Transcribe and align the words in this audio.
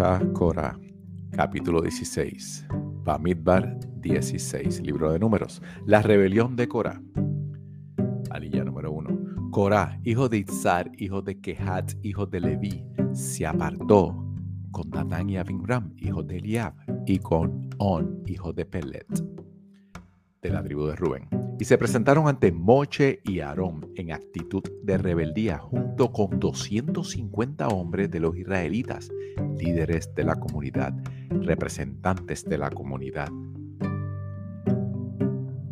Parashá 0.00 0.80
capítulo 1.32 1.82
16, 1.82 2.66
Bamidbar 3.04 3.78
16, 3.96 4.80
libro 4.80 5.12
de 5.12 5.18
números. 5.18 5.60
La 5.84 6.00
rebelión 6.00 6.56
de 6.56 6.66
Korah. 6.66 7.02
Alilla 8.30 8.64
número 8.64 8.92
1. 8.92 9.50
Korah, 9.50 10.00
hijo 10.02 10.30
de 10.30 10.38
Itzar, 10.38 10.90
hijo 10.96 11.20
de 11.20 11.38
Kehat, 11.38 11.92
hijo 12.02 12.24
de 12.24 12.40
Leví, 12.40 12.82
se 13.12 13.44
apartó 13.44 14.16
con 14.70 14.88
Datán 14.88 15.28
y 15.28 15.36
Abimram, 15.36 15.92
hijo 15.98 16.22
de 16.22 16.38
Eliab, 16.38 16.72
y 17.06 17.18
con 17.18 17.68
On, 17.76 18.22
hijo 18.26 18.54
de 18.54 18.64
Pelet, 18.64 19.06
de 20.42 20.50
la 20.50 20.62
tribu 20.62 20.86
de 20.86 20.96
Rubén 20.96 21.28
y 21.60 21.64
se 21.64 21.76
presentaron 21.76 22.26
ante 22.26 22.52
Moche 22.52 23.20
y 23.22 23.40
Aarón 23.40 23.92
en 23.94 24.12
actitud 24.12 24.62
de 24.82 24.96
rebeldía 24.96 25.58
junto 25.58 26.10
con 26.10 26.40
250 26.40 27.68
hombres 27.68 28.10
de 28.10 28.18
los 28.18 28.34
israelitas, 28.34 29.10
líderes 29.58 30.14
de 30.14 30.24
la 30.24 30.36
comunidad, 30.36 30.94
representantes 31.28 32.46
de 32.46 32.56
la 32.56 32.70
comunidad, 32.70 33.28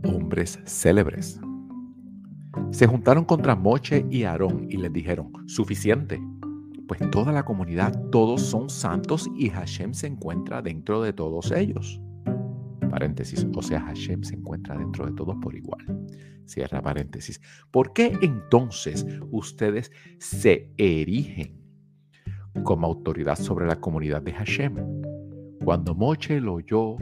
hombres 0.05 0.61
célebres. 0.67 1.41
Se 2.71 2.87
juntaron 2.87 3.25
contra 3.25 3.57
Moche 3.57 4.05
y 4.11 4.25
Aarón 4.25 4.67
y 4.69 4.77
les 4.77 4.93
dijeron, 4.93 5.33
suficiente, 5.47 6.21
pues 6.87 7.01
toda 7.11 7.33
la 7.33 7.47
comunidad, 7.47 7.99
todos 8.11 8.43
son 8.43 8.69
santos 8.69 9.27
y 9.35 9.49
Hashem 9.49 9.95
se 9.95 10.07
encuentra 10.07 10.61
dentro 10.61 11.01
de 11.01 11.15
todos 11.15 11.51
ellos 11.53 12.03
paréntesis, 12.89 13.47
o 13.55 13.63
sea, 13.63 13.81
Hashem 13.81 14.23
se 14.23 14.35
encuentra 14.35 14.77
dentro 14.77 15.07
de 15.07 15.13
todos 15.13 15.37
por 15.37 15.55
igual. 15.55 15.85
Cierra 16.47 16.81
paréntesis. 16.81 17.41
¿Por 17.71 17.93
qué 17.93 18.17
entonces 18.23 19.07
ustedes 19.31 19.93
se 20.19 20.73
erigen 20.77 21.59
como 22.65 22.87
autoridad 22.87 23.37
sobre 23.37 23.67
la 23.67 23.81
comunidad 23.81 24.23
de 24.23 24.33
Hashem? 24.33 24.75
Cuando 25.65 25.95
Moche 25.95 26.41
lo 26.41 26.55
oyó, 26.55 26.97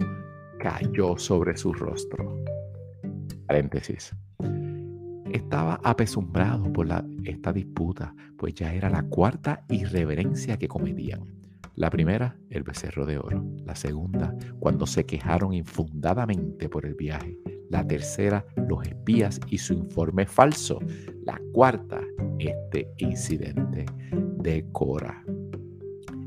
cayó 0.58 1.16
sobre 1.16 1.56
su 1.56 1.72
rostro. 1.72 2.42
Paréntesis. 3.46 4.14
Estaba 5.30 5.80
apesumbrado 5.84 6.72
por 6.72 6.86
la, 6.86 7.04
esta 7.24 7.52
disputa, 7.52 8.14
pues 8.36 8.54
ya 8.54 8.72
era 8.72 8.90
la 8.90 9.02
cuarta 9.02 9.64
irreverencia 9.68 10.56
que 10.56 10.66
cometían. 10.66 11.45
La 11.76 11.90
primera, 11.90 12.38
el 12.48 12.62
becerro 12.62 13.04
de 13.04 13.18
oro. 13.18 13.44
La 13.66 13.76
segunda, 13.76 14.34
cuando 14.58 14.86
se 14.86 15.04
quejaron 15.04 15.52
infundadamente 15.52 16.70
por 16.70 16.86
el 16.86 16.94
viaje. 16.94 17.38
La 17.68 17.86
tercera, 17.86 18.46
los 18.66 18.86
espías 18.86 19.38
y 19.50 19.58
su 19.58 19.74
informe 19.74 20.24
falso. 20.24 20.78
La 21.22 21.38
cuarta, 21.52 22.00
este 22.38 22.90
incidente 22.96 23.84
de 24.10 24.66
Cora. 24.72 25.22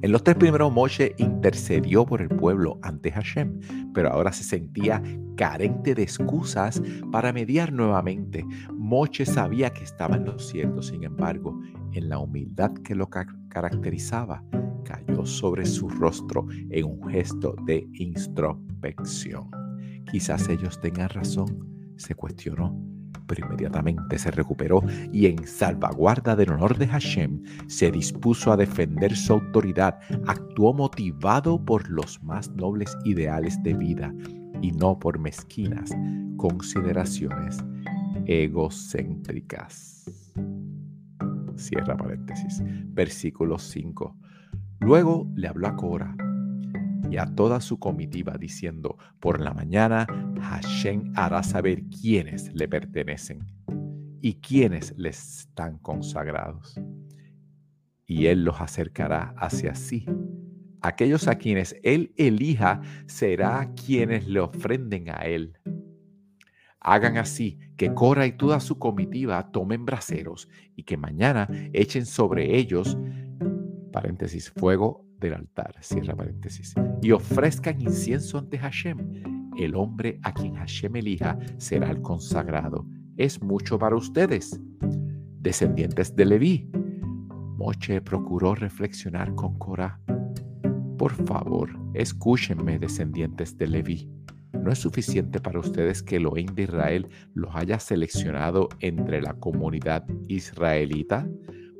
En 0.01 0.11
los 0.11 0.23
tres 0.23 0.37
primeros, 0.37 0.71
Moshe 0.71 1.15
intercedió 1.17 2.05
por 2.05 2.21
el 2.21 2.29
pueblo 2.29 2.77
ante 2.83 3.11
Hashem, 3.11 3.59
pero 3.91 4.11
ahora 4.11 4.31
se 4.31 4.43
sentía 4.43 5.01
carente 5.35 5.95
de 5.95 6.03
excusas 6.03 6.81
para 7.11 7.33
mediar 7.33 7.73
nuevamente. 7.73 8.45
Moshe 8.71 9.25
sabía 9.25 9.71
que 9.71 9.83
estaba 9.83 10.15
en 10.15 10.25
lo 10.25 10.37
cierto, 10.37 10.83
sin 10.83 11.03
embargo, 11.03 11.59
en 11.99 12.09
la 12.09 12.19
humildad 12.19 12.73
que 12.73 12.95
lo 12.95 13.09
caracterizaba, 13.09 14.43
cayó 14.83 15.25
sobre 15.25 15.65
su 15.65 15.89
rostro 15.89 16.47
en 16.69 16.85
un 16.85 17.09
gesto 17.09 17.55
de 17.65 17.87
introspección. 17.93 19.51
Quizás 20.09 20.49
ellos 20.49 20.79
tengan 20.81 21.09
razón, 21.09 21.93
se 21.97 22.15
cuestionó, 22.15 22.75
pero 23.27 23.45
inmediatamente 23.45 24.17
se 24.17 24.31
recuperó 24.31 24.81
y 25.11 25.27
en 25.27 25.45
salvaguarda 25.45 26.35
del 26.35 26.51
honor 26.51 26.77
de 26.77 26.87
Hashem 26.87 27.43
se 27.67 27.91
dispuso 27.91 28.51
a 28.51 28.57
defender 28.57 29.15
su 29.15 29.33
autoridad, 29.33 29.99
actuó 30.25 30.73
motivado 30.73 31.63
por 31.63 31.87
los 31.89 32.23
más 32.23 32.49
nobles 32.51 32.97
ideales 33.03 33.61
de 33.61 33.73
vida 33.73 34.13
y 34.61 34.71
no 34.71 34.97
por 34.97 35.19
mezquinas 35.19 35.91
consideraciones 36.37 37.57
egocéntricas. 38.25 40.18
Cierra 41.59 41.97
paréntesis. 41.97 42.61
Versículo 42.93 43.59
5. 43.59 44.15
Luego 44.79 45.29
le 45.35 45.47
habló 45.47 45.67
a 45.67 45.75
Cora 45.75 46.15
y 47.11 47.17
a 47.17 47.25
toda 47.25 47.59
su 47.59 47.79
comitiva 47.79 48.37
diciendo, 48.39 48.97
por 49.19 49.41
la 49.41 49.53
mañana 49.53 50.07
Hashem 50.41 51.11
hará 51.15 51.43
saber 51.43 51.83
quiénes 51.89 52.53
le 52.53 52.67
pertenecen 52.67 53.45
y 54.21 54.35
quiénes 54.35 54.93
les 54.97 55.39
están 55.39 55.77
consagrados. 55.79 56.79
Y 58.05 58.27
él 58.27 58.45
los 58.45 58.61
acercará 58.61 59.33
hacia 59.37 59.75
sí. 59.75 60.05
Aquellos 60.81 61.27
a 61.27 61.35
quienes 61.35 61.75
él 61.83 62.13
elija 62.15 62.81
será 63.05 63.73
quienes 63.73 64.27
le 64.27 64.39
ofrenden 64.39 65.09
a 65.09 65.25
él. 65.25 65.57
Hagan 66.79 67.17
así 67.17 67.59
que 67.79 67.93
Cora 67.93 68.27
y 68.27 68.33
toda 68.33 68.59
su 68.59 68.77
comitiva 68.77 69.51
tomen 69.51 69.85
braseros 69.85 70.49
y 70.75 70.83
que 70.83 70.97
mañana 70.97 71.47
echen 71.71 72.05
sobre 72.05 72.57
ellos 72.57 72.97
paréntesis, 73.93 74.51
fuego 74.51 75.05
del 75.17 75.33
altar, 75.33 75.73
cierra 75.79 76.13
paréntesis, 76.13 76.75
y 77.01 77.11
ofrezcan 77.11 77.81
incienso 77.81 78.37
ante 78.37 78.57
Hashem. 78.57 78.97
El 79.57 79.75
hombre 79.75 80.19
a 80.23 80.33
quien 80.33 80.55
Hashem 80.55 80.97
elija 80.97 81.39
será 81.57 81.89
el 81.89 82.01
consagrado. 82.01 82.85
Es 83.15 83.41
mucho 83.41 83.79
para 83.79 83.95
ustedes, 83.95 84.59
descendientes 85.39 86.13
de 86.15 86.25
Leví. 86.25 86.69
Moche 87.57 88.01
procuró 88.01 88.55
reflexionar 88.55 89.33
con 89.35 89.57
Cora. 89.57 90.01
Por 90.97 91.13
favor, 91.25 91.69
escúchenme, 91.93 92.77
descendientes 92.77 93.57
de 93.57 93.67
Leví. 93.67 94.18
¿No 94.63 94.71
es 94.71 94.79
suficiente 94.79 95.39
para 95.39 95.59
ustedes 95.59 96.03
que 96.03 96.17
Elohim 96.17 96.53
de 96.53 96.63
Israel 96.63 97.07
los 97.33 97.55
haya 97.55 97.79
seleccionado 97.79 98.69
entre 98.79 99.21
la 99.21 99.33
comunidad 99.33 100.05
israelita? 100.27 101.27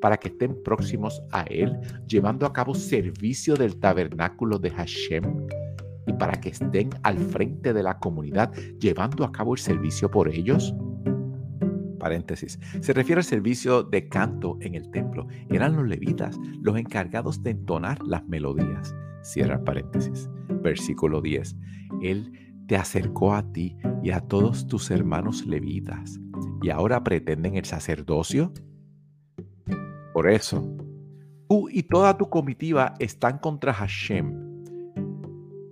para 0.01 0.17
que 0.17 0.29
estén 0.29 0.61
próximos 0.63 1.21
a 1.31 1.43
Él, 1.43 1.77
llevando 2.07 2.45
a 2.45 2.53
cabo 2.53 2.73
servicio 2.73 3.55
del 3.55 3.77
tabernáculo 3.79 4.57
de 4.59 4.71
Hashem 4.71 5.47
y 6.07 6.13
para 6.13 6.39
que 6.39 6.49
estén 6.49 6.89
al 7.03 7.17
frente 7.17 7.73
de 7.73 7.83
la 7.83 7.99
comunidad, 7.99 8.53
llevando 8.79 9.23
a 9.23 9.31
cabo 9.31 9.53
el 9.53 9.59
servicio 9.59 10.09
por 10.09 10.29
ellos. 10.29 10.73
Paréntesis. 11.99 12.57
Se 12.79 12.93
refiere 12.93 13.19
al 13.19 13.25
servicio 13.25 13.83
de 13.83 14.07
canto 14.07 14.57
en 14.61 14.75
el 14.75 14.89
templo. 14.89 15.27
Eran 15.49 15.75
los 15.75 15.85
levitas 15.85 16.37
los 16.61 16.77
encargados 16.77 17.43
de 17.43 17.51
entonar 17.51 18.01
las 18.01 18.25
melodías. 18.27 18.95
Cierra 19.21 19.63
paréntesis. 19.63 20.29
Versículo 20.63 21.21
10. 21.21 21.57
Él 22.01 22.48
te 22.69 22.77
acercó 22.77 23.33
a 23.33 23.41
ti 23.51 23.75
y 24.03 24.11
a 24.11 24.21
todos 24.21 24.67
tus 24.67 24.91
hermanos 24.91 25.43
levitas 25.47 26.19
y 26.61 26.69
ahora 26.69 27.03
pretenden 27.03 27.55
el 27.55 27.65
sacerdocio. 27.65 28.53
Por 30.13 30.29
eso, 30.29 30.77
tú 31.49 31.67
y 31.67 31.81
toda 31.81 32.15
tu 32.15 32.29
comitiva 32.29 32.93
están 32.99 33.39
contra 33.39 33.73
Hashem. 33.73 34.63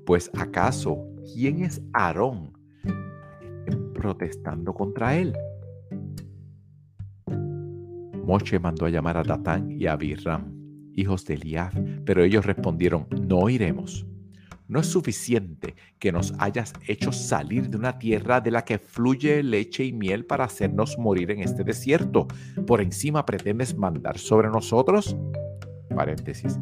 Pues 0.07 0.31
acaso, 0.35 0.97
¿quién 1.31 1.63
es 1.63 1.83
Aarón 1.93 2.53
protestando 3.93 4.73
contra 4.73 5.15
él? 5.17 5.37
Moche 8.25 8.57
mandó 8.57 8.87
a 8.87 8.89
llamar 8.89 9.17
a 9.17 9.23
Datán 9.23 9.69
y 9.69 9.85
a 9.85 9.93
Abiram, 9.93 10.51
hijos 10.95 11.25
de 11.25 11.35
Eliab, 11.35 11.73
pero 12.05 12.23
ellos 12.23 12.43
respondieron, 12.43 13.05
no 13.21 13.49
iremos. 13.49 14.07
No 14.67 14.79
es 14.81 14.87
suficiente 14.87 15.75
que 15.97 16.11
nos 16.11 16.33
hayas 16.39 16.73
hecho 16.87 17.11
salir 17.11 17.69
de 17.69 17.77
una 17.77 17.97
tierra 17.99 18.41
de 18.41 18.51
la 18.51 18.65
que 18.65 18.79
fluye 18.79 19.41
leche 19.41 19.85
y 19.85 19.93
miel 19.93 20.25
para 20.25 20.43
hacernos 20.43 20.97
morir 20.97 21.31
en 21.31 21.39
este 21.39 21.63
desierto. 21.63 22.27
Por 22.65 22.81
encima 22.81 23.25
pretendes 23.25 23.77
mandar 23.77 24.17
sobre 24.17 24.49
nosotros. 24.49 25.15
Paréntesis. 25.95 26.59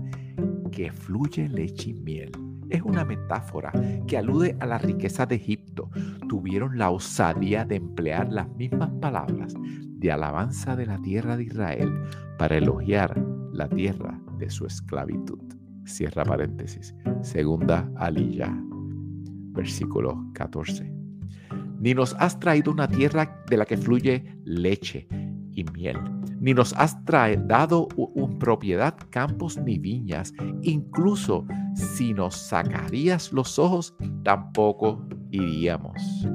Que 0.71 0.91
fluye 0.91 1.49
leche 1.49 1.89
y 1.89 1.93
miel. 1.93 2.31
Es 2.69 2.81
una 2.81 3.05
metáfora 3.05 3.71
que 4.07 4.17
alude 4.17 4.55
a 4.59 4.65
la 4.65 4.77
riqueza 4.77 5.25
de 5.25 5.35
Egipto. 5.35 5.89
Tuvieron 6.27 6.77
la 6.77 6.91
osadía 6.91 7.65
de 7.65 7.75
emplear 7.75 8.31
las 8.31 8.49
mismas 8.49 8.91
palabras 9.01 9.53
de 9.57 10.11
alabanza 10.11 10.75
de 10.75 10.85
la 10.85 11.01
tierra 11.01 11.37
de 11.37 11.43
Israel 11.43 11.91
para 12.37 12.57
elogiar 12.57 13.19
la 13.51 13.67
tierra 13.69 14.19
de 14.37 14.49
su 14.49 14.65
esclavitud. 14.65 15.39
Cierra 15.85 16.23
paréntesis. 16.23 16.95
Segunda 17.21 17.89
Aliyah, 17.95 18.55
versículo 19.51 20.25
14. 20.33 20.91
Ni 21.79 21.93
nos 21.93 22.15
has 22.19 22.39
traído 22.39 22.71
una 22.71 22.87
tierra 22.87 23.43
de 23.49 23.57
la 23.57 23.65
que 23.65 23.77
fluye 23.77 24.37
leche 24.43 25.07
y 25.51 25.63
miel, 25.65 25.97
ni 26.39 26.53
nos 26.53 26.73
has 26.73 26.97
dado 27.05 27.87
un 27.95 28.39
propiedad, 28.39 28.95
campos 29.09 29.57
ni 29.57 29.77
viñas. 29.77 30.33
Incluso 30.63 31.45
si 31.75 32.13
nos 32.13 32.35
sacarías 32.35 33.31
los 33.31 33.59
ojos, 33.59 33.95
tampoco 34.23 35.07
iríamos. 35.31 36.27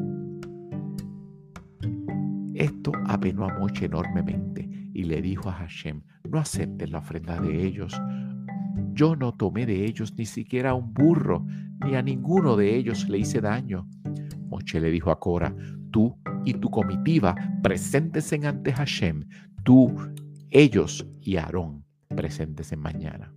Esto 2.55 2.93
apenó 3.07 3.47
a 3.47 3.59
Moche 3.59 3.87
enormemente 3.87 4.69
y 4.93 5.05
le 5.05 5.23
dijo 5.23 5.49
a 5.49 5.53
Hashem, 5.53 6.03
no 6.29 6.39
aceptes 6.39 6.91
la 6.91 6.99
ofrenda 6.99 7.41
de 7.41 7.65
ellos, 7.67 8.01
Yo 8.93 9.17
no 9.17 9.33
tomé 9.35 9.67
de 9.67 9.85
ellos 9.85 10.15
ni 10.17 10.27
siquiera 10.27 10.75
un 10.75 10.93
burro, 10.93 11.47
ni 11.85 11.95
a 11.95 12.03
ninguno 12.03 12.57
de 12.57 12.77
ellos 12.77 13.09
le 13.09 13.19
hice 13.19 13.41
daño. 13.41 13.89
Moche 14.49 14.81
le 14.81 14.91
dijo 14.91 15.11
a 15.11 15.19
Cora, 15.19 15.55
tú 15.91 16.17
y 16.45 16.55
tu 16.55 16.71
comitiva 16.71 17.35
presentes 17.63 18.33
en 18.33 18.47
ante 18.47 18.73
Hashem, 18.73 19.29
tú, 19.65 19.95
ellos 20.51 21.07
y 21.21 21.37
Aarón 21.37 21.85
presentes 22.09 22.73
en 22.73 22.81
mañana. 22.81 23.33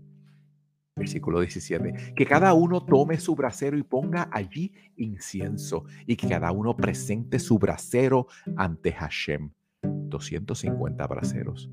Versículo 0.96 1.40
17. 1.40 2.14
Que 2.16 2.26
cada 2.26 2.54
uno 2.54 2.86
tome 2.86 3.18
su 3.18 3.36
brasero 3.36 3.78
y 3.78 3.84
ponga 3.84 4.30
allí 4.32 4.72
incienso, 4.98 5.86
y 6.06 6.16
que 6.16 6.28
cada 6.28 6.52
uno 6.52 6.76
presente 6.76 7.40
su 7.40 7.58
brasero 7.58 8.28
ante 8.58 8.92
Hashem. 8.92 9.52
250 9.82 11.08
braseros. 11.08 11.70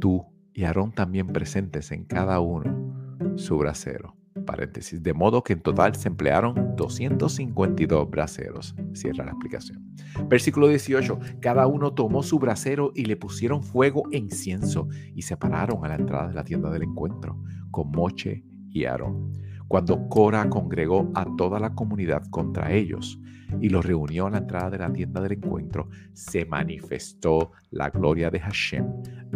Tú 0.00 0.24
y 0.54 0.64
Aarón 0.64 0.92
también 0.92 1.28
presentes 1.28 1.92
en 1.92 2.04
cada 2.04 2.40
uno 2.40 3.36
su 3.36 3.58
brasero. 3.58 4.16
Paréntesis. 4.46 5.02
De 5.02 5.12
modo 5.12 5.42
que 5.42 5.52
en 5.52 5.60
total 5.60 5.94
se 5.94 6.08
emplearon 6.08 6.74
252 6.76 8.10
braseros. 8.10 8.74
Cierra 8.92 9.24
la 9.24 9.32
explicación. 9.32 9.94
Versículo 10.28 10.68
18. 10.68 11.18
Cada 11.40 11.66
uno 11.66 11.92
tomó 11.92 12.22
su 12.22 12.38
brasero 12.38 12.92
y 12.94 13.04
le 13.04 13.16
pusieron 13.16 13.62
fuego 13.62 14.04
e 14.10 14.18
incienso 14.18 14.88
y 15.14 15.22
se 15.22 15.36
pararon 15.36 15.84
a 15.84 15.88
la 15.88 15.96
entrada 15.96 16.28
de 16.28 16.34
la 16.34 16.44
tienda 16.44 16.70
del 16.70 16.82
encuentro 16.82 17.42
con 17.70 17.90
Moche 17.90 18.44
y 18.70 18.84
Aarón. 18.84 19.32
Cuando 19.68 20.08
Cora 20.08 20.48
congregó 20.50 21.10
a 21.14 21.24
toda 21.36 21.58
la 21.58 21.74
comunidad 21.74 22.22
contra 22.30 22.72
ellos 22.72 23.18
y 23.60 23.68
los 23.68 23.84
reunió 23.84 24.26
a 24.26 24.30
la 24.30 24.38
entrada 24.38 24.70
de 24.70 24.78
la 24.78 24.92
tienda 24.92 25.20
del 25.20 25.32
encuentro, 25.32 25.88
se 26.12 26.44
manifestó 26.44 27.52
la 27.70 27.90
gloria 27.90 28.30
de 28.30 28.40
Hashem 28.40 28.86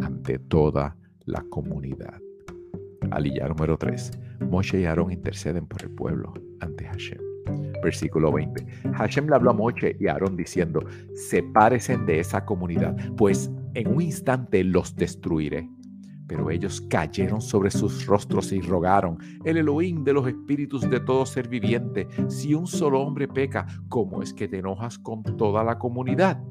ante 0.03 0.39
toda 0.39 0.83
la 0.83 1.06
comunidad. 1.51 2.21
Aliyah 3.11 3.49
número 3.49 3.77
3. 3.77 4.11
Moche 4.51 4.81
y 4.81 4.85
Aarón 4.85 5.13
interceden 5.13 5.67
por 5.67 5.83
el 5.83 5.91
pueblo 5.91 6.33
ante 6.61 6.85
Hashem. 6.85 7.19
Versículo 7.83 8.33
20. 8.33 8.67
Hashem 8.95 9.29
le 9.29 9.37
habló 9.37 9.51
a 9.51 9.55
Moche 9.55 9.97
y 10.01 10.09
a 10.09 10.13
Aarón 10.13 10.37
diciendo, 10.37 10.81
sepáresen 11.15 12.07
de 12.07 12.21
esa 12.21 12.45
comunidad, 12.45 12.97
pues 13.17 13.51
en 13.75 13.89
un 13.89 14.03
instante 14.03 14.65
los 14.65 14.97
destruiré. 14.97 15.69
Pero 16.27 16.51
ellos 16.51 16.81
cayeron 16.81 17.41
sobre 17.41 17.71
sus 17.71 18.05
rostros 18.07 18.51
y 18.51 18.61
rogaron, 18.61 19.19
el 19.45 19.59
Elohim 19.59 20.03
de 20.03 20.13
los 20.13 20.27
espíritus 20.27 20.89
de 20.91 20.99
todo 20.99 21.25
ser 21.25 21.49
viviente, 21.49 22.09
si 22.29 22.53
un 22.55 22.67
solo 22.67 23.01
hombre 23.01 23.29
peca, 23.29 23.67
¿cómo 23.89 24.23
es 24.23 24.35
que 24.35 24.49
te 24.49 24.59
enojas 24.59 24.99
con 24.99 25.23
toda 25.23 25.63
la 25.63 25.79
comunidad? 25.79 26.43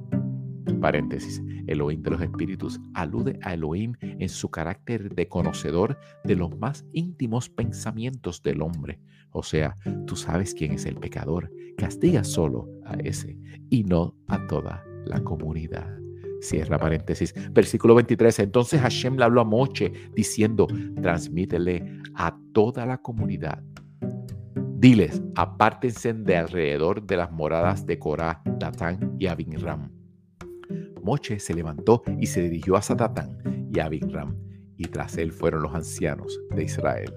Paréntesis, 0.81 1.41
Elohim 1.67 2.01
de 2.01 2.12
los 2.12 2.21
espíritus 2.21 2.79
alude 2.94 3.39
a 3.44 3.53
Elohim 3.53 3.94
en 4.01 4.29
su 4.29 4.50
carácter 4.50 5.13
de 5.13 5.27
conocedor 5.27 5.97
de 6.23 6.35
los 6.35 6.57
más 6.57 6.85
íntimos 6.94 7.50
pensamientos 7.50 8.41
del 8.41 8.62
hombre. 8.62 9.00
O 9.31 9.44
sea, 9.44 9.77
tú 10.07 10.15
sabes 10.15 10.53
quién 10.53 10.73
es 10.73 10.85
el 10.85 10.95
pecador, 10.95 11.51
castiga 11.77 12.23
solo 12.23 12.69
a 12.85 12.94
ese 12.95 13.38
y 13.69 13.83
no 13.83 14.15
a 14.27 14.47
toda 14.47 14.83
la 15.06 15.23
comunidad. 15.23 15.88
Cierra 16.41 16.77
paréntesis. 16.77 17.33
Versículo 17.51 17.95
23. 17.95 18.39
Entonces 18.39 18.81
Hashem 18.81 19.17
le 19.17 19.23
habló 19.23 19.41
a 19.41 19.45
Moche 19.45 19.91
diciendo, 20.13 20.67
transmítele 21.01 22.01
a 22.13 22.38
toda 22.53 22.85
la 22.85 23.00
comunidad. 23.00 23.63
Diles, 24.77 25.23
apártense 25.35 26.13
de 26.13 26.38
alrededor 26.38 27.06
de 27.07 27.17
las 27.17 27.31
moradas 27.31 27.85
de 27.85 27.97
Corá, 27.97 28.41
Datán 28.45 29.15
y 29.17 29.27
Abinram. 29.27 29.94
Moche 31.01 31.39
se 31.39 31.53
levantó 31.53 32.03
y 32.19 32.27
se 32.27 32.41
dirigió 32.41 32.75
a 32.75 32.81
Satatán 32.81 33.69
y 33.73 33.79
a 33.79 33.85
Abinram, 33.85 34.35
y 34.77 34.85
tras 34.85 35.17
él 35.17 35.31
fueron 35.31 35.63
los 35.63 35.75
ancianos 35.75 36.39
de 36.56 36.63
Israel 36.63 37.13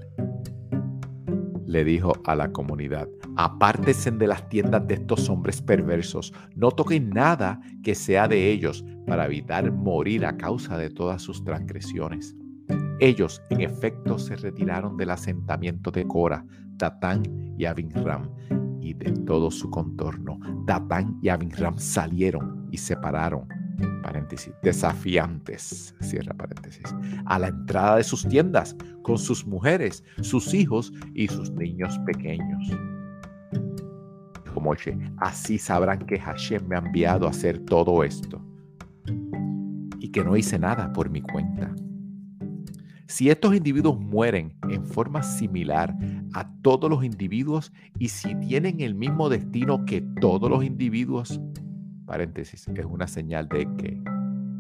le 1.69 1.85
dijo 1.85 2.15
a 2.25 2.35
la 2.35 2.51
comunidad, 2.51 3.09
apártense 3.37 4.11
de 4.11 4.27
las 4.27 4.49
tiendas 4.49 4.87
de 4.87 4.95
estos 4.95 5.29
hombres 5.29 5.61
perversos, 5.61 6.33
no 6.57 6.71
toquen 6.71 7.11
nada 7.11 7.61
que 7.83 7.95
sea 7.95 8.27
de 8.27 8.51
ellos 8.51 8.85
para 9.07 9.27
evitar 9.27 9.71
morir 9.71 10.25
a 10.25 10.39
causa 10.39 10.79
de 10.79 10.89
todas 10.89 11.21
sus 11.21 11.45
transgresiones. 11.45 12.35
Ellos, 13.01 13.43
en 13.51 13.61
efecto, 13.61 14.19
se 14.19 14.35
retiraron 14.37 14.97
del 14.97 15.11
asentamiento 15.11 15.91
de 15.91 16.07
Cora, 16.07 16.45
Datán 16.71 17.23
y 17.59 17.67
Abinram, 17.67 18.31
y 18.81 18.95
de 18.95 19.13
todo 19.27 19.51
su 19.51 19.69
contorno. 19.69 20.41
Datán 20.65 21.19
y 21.21 21.29
Abinram 21.29 21.77
salieron 21.77 22.58
y 22.71 22.77
se 22.77 22.97
pararon 22.97 23.47
paréntesis, 24.03 24.53
desafiantes, 24.63 25.95
cierra 26.01 26.35
paréntesis, 26.35 26.95
a 27.27 27.39
la 27.39 27.49
entrada 27.49 27.97
de 27.97 28.05
sus 28.05 28.27
tiendas 28.27 28.75
con 29.03 29.19
sus 29.19 29.47
mujeres, 29.47 30.03
sus 30.23 30.55
hijos 30.55 30.93
y 31.15 31.29
sus 31.29 31.51
niños 31.53 31.99
pequeños. 32.07 32.73
Así 35.19 35.57
sabrán 35.59 36.01
que 36.01 36.19
Hashem 36.19 36.67
me 36.69 36.77
ha 36.77 36.81
enviado 36.81 37.27
a 37.27 37.31
hacer 37.31 37.59
todo 37.61 38.05
esto 38.05 38.41
y 39.99 40.11
que 40.11 40.23
no 40.23 40.37
hice 40.37 40.59
nada 40.59 40.93
por 40.93 41.09
mi 41.09 41.23
cuenta. 41.23 41.75
Si 43.07 43.31
estos 43.31 43.55
individuos 43.55 43.99
mueren 43.99 44.55
en 44.69 44.85
forma 44.85 45.23
similar 45.23 45.97
a 46.35 46.53
todos 46.61 46.91
los 46.91 47.03
individuos 47.03 47.73
y 47.99 48.09
si 48.09 48.35
tienen 48.35 48.83
el 48.83 48.95
mismo 48.95 49.31
destino 49.31 49.87
que 49.87 50.03
todos 50.21 50.51
los 50.51 50.63
individuos, 50.63 51.41
paréntesis, 52.09 52.67
es 52.67 52.85
una 52.87 53.07
señal 53.07 53.49
de 53.49 53.69
que, 53.77 54.03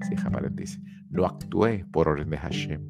cierra 0.06 0.30
paréntesis, 0.30 0.80
no 1.10 1.24
actúe 1.24 1.84
por 1.90 2.08
orden 2.08 2.30
de 2.30 2.36
Hashem. 2.36 2.82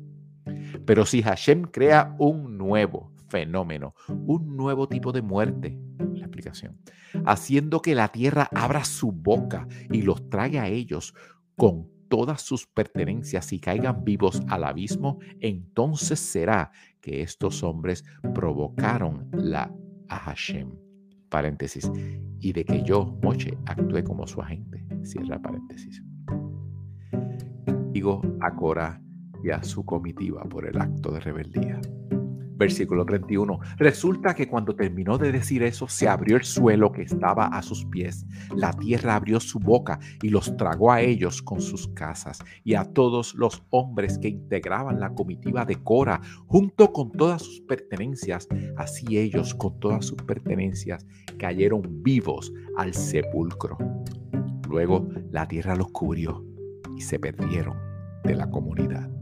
Pero 0.85 1.07
si 1.07 1.23
Hashem 1.23 1.63
crea 1.63 2.15
un 2.19 2.59
nuevo 2.59 3.13
fenómeno, 3.29 3.95
un 4.09 4.57
nuevo 4.57 4.89
tipo 4.89 5.13
de 5.13 5.23
muerte, 5.23 5.79
la 6.15 6.27
explicación, 6.27 6.77
haciendo 7.25 7.81
que 7.81 7.95
la 7.95 8.09
tierra 8.09 8.49
abra 8.55 8.85
su 8.85 9.13
boca 9.13 9.69
y 9.91 10.03
los 10.03 10.29
trague 10.29 10.59
a 10.59 10.67
ellos 10.67 11.15
con 11.57 11.89
todas 12.09 12.43
sus 12.43 12.67
pertenencias 12.67 13.53
y 13.53 13.61
caigan 13.61 14.05
vivos 14.05 14.43
al 14.49 14.65
abismo, 14.65 15.19
entonces 15.41 16.19
será 16.19 16.73
que 17.01 17.23
estos 17.23 17.63
hombres 17.63 18.05
provocaron 18.35 19.29
la 19.33 19.73
a 20.09 20.19
Hashem 20.19 20.88
paréntesis, 21.29 21.91
y 22.41 22.53
de 22.53 22.65
que 22.65 22.83
yo, 22.83 23.19
Moche, 23.23 23.57
actúe 23.67 24.03
como 24.05 24.27
su 24.27 24.41
agente, 24.41 24.85
cierra 25.03 25.41
paréntesis. 25.41 26.03
Digo 27.93 28.21
a 28.41 28.55
Cora 28.55 29.01
y 29.43 29.51
a 29.51 29.63
su 29.63 29.85
comitiva 29.85 30.43
por 30.45 30.67
el 30.67 30.81
acto 30.81 31.11
de 31.11 31.21
rebeldía. 31.21 31.81
Versículo 32.59 33.05
31. 33.05 33.61
Resulta 33.77 34.35
que 34.35 34.49
cuando 34.49 34.75
terminó 34.75 35.17
de 35.17 35.31
decir 35.31 35.63
eso, 35.63 35.87
se 35.87 36.09
abrió 36.09 36.37
el 36.37 36.43
suelo 36.43 36.91
que 36.91 37.03
estaba 37.03 37.47
a 37.47 37.63
sus 37.63 37.85
pies. 37.87 38.27
La 38.57 38.73
tierra 38.73 39.15
abrió 39.15 39.39
su 39.39 39.61
boca 39.61 40.01
y 40.23 40.29
los 40.29 40.57
tragó 40.57 40.91
a 40.91 41.01
ellos 41.01 41.41
con 41.41 41.61
sus 41.61 41.87
casas 41.95 42.41
y 42.65 42.75
a 42.75 42.85
todos 42.85 43.37
los 43.37 43.63
hombres 43.71 44.19
que 44.19 44.29
integraban 44.29 44.99
la 44.99 45.15
comitiva 45.15 45.65
de 45.65 45.77
Cora, 45.77 46.21
junto 46.47 46.93
con 46.93 47.13
todas 47.13 47.43
sus 47.43 47.61
pertenencias. 47.61 48.49
Así 48.77 49.19
ellos, 49.19 49.55
con 49.55 49.79
todas 49.79 50.05
sus 50.05 50.21
pertenencias, 50.23 51.07
cayeron 51.39 52.03
vivos 52.03 52.53
al 52.77 52.93
sepulcro. 52.93 53.79
Luego 54.69 55.09
la 55.31 55.47
tierra 55.47 55.77
los 55.77 55.93
cubrió 55.93 56.45
y 56.97 57.03
se 57.03 57.21
perdieron 57.21 57.77
de 58.25 58.35
la 58.35 58.51
comunidad 58.51 59.18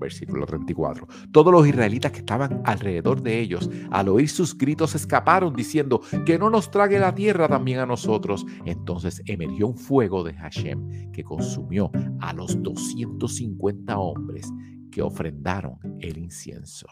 versículo 0.00 0.46
34. 0.46 1.06
Todos 1.30 1.52
los 1.52 1.66
israelitas 1.68 2.10
que 2.10 2.18
estaban 2.18 2.62
alrededor 2.64 3.22
de 3.22 3.38
ellos, 3.38 3.70
al 3.90 4.08
oír 4.08 4.28
sus 4.28 4.56
gritos, 4.56 4.94
escaparon 4.94 5.54
diciendo, 5.54 6.00
que 6.26 6.38
no 6.38 6.50
nos 6.50 6.70
trague 6.70 6.98
la 6.98 7.14
tierra 7.14 7.48
también 7.48 7.78
a 7.78 7.86
nosotros. 7.86 8.44
Entonces 8.64 9.22
emergió 9.26 9.68
un 9.68 9.76
fuego 9.76 10.24
de 10.24 10.34
Hashem 10.34 11.12
que 11.12 11.22
consumió 11.22 11.90
a 12.20 12.32
los 12.32 12.62
250 12.62 13.98
hombres 13.98 14.50
que 14.90 15.02
ofrendaron 15.02 15.78
el 16.00 16.18
incienso. 16.18 16.86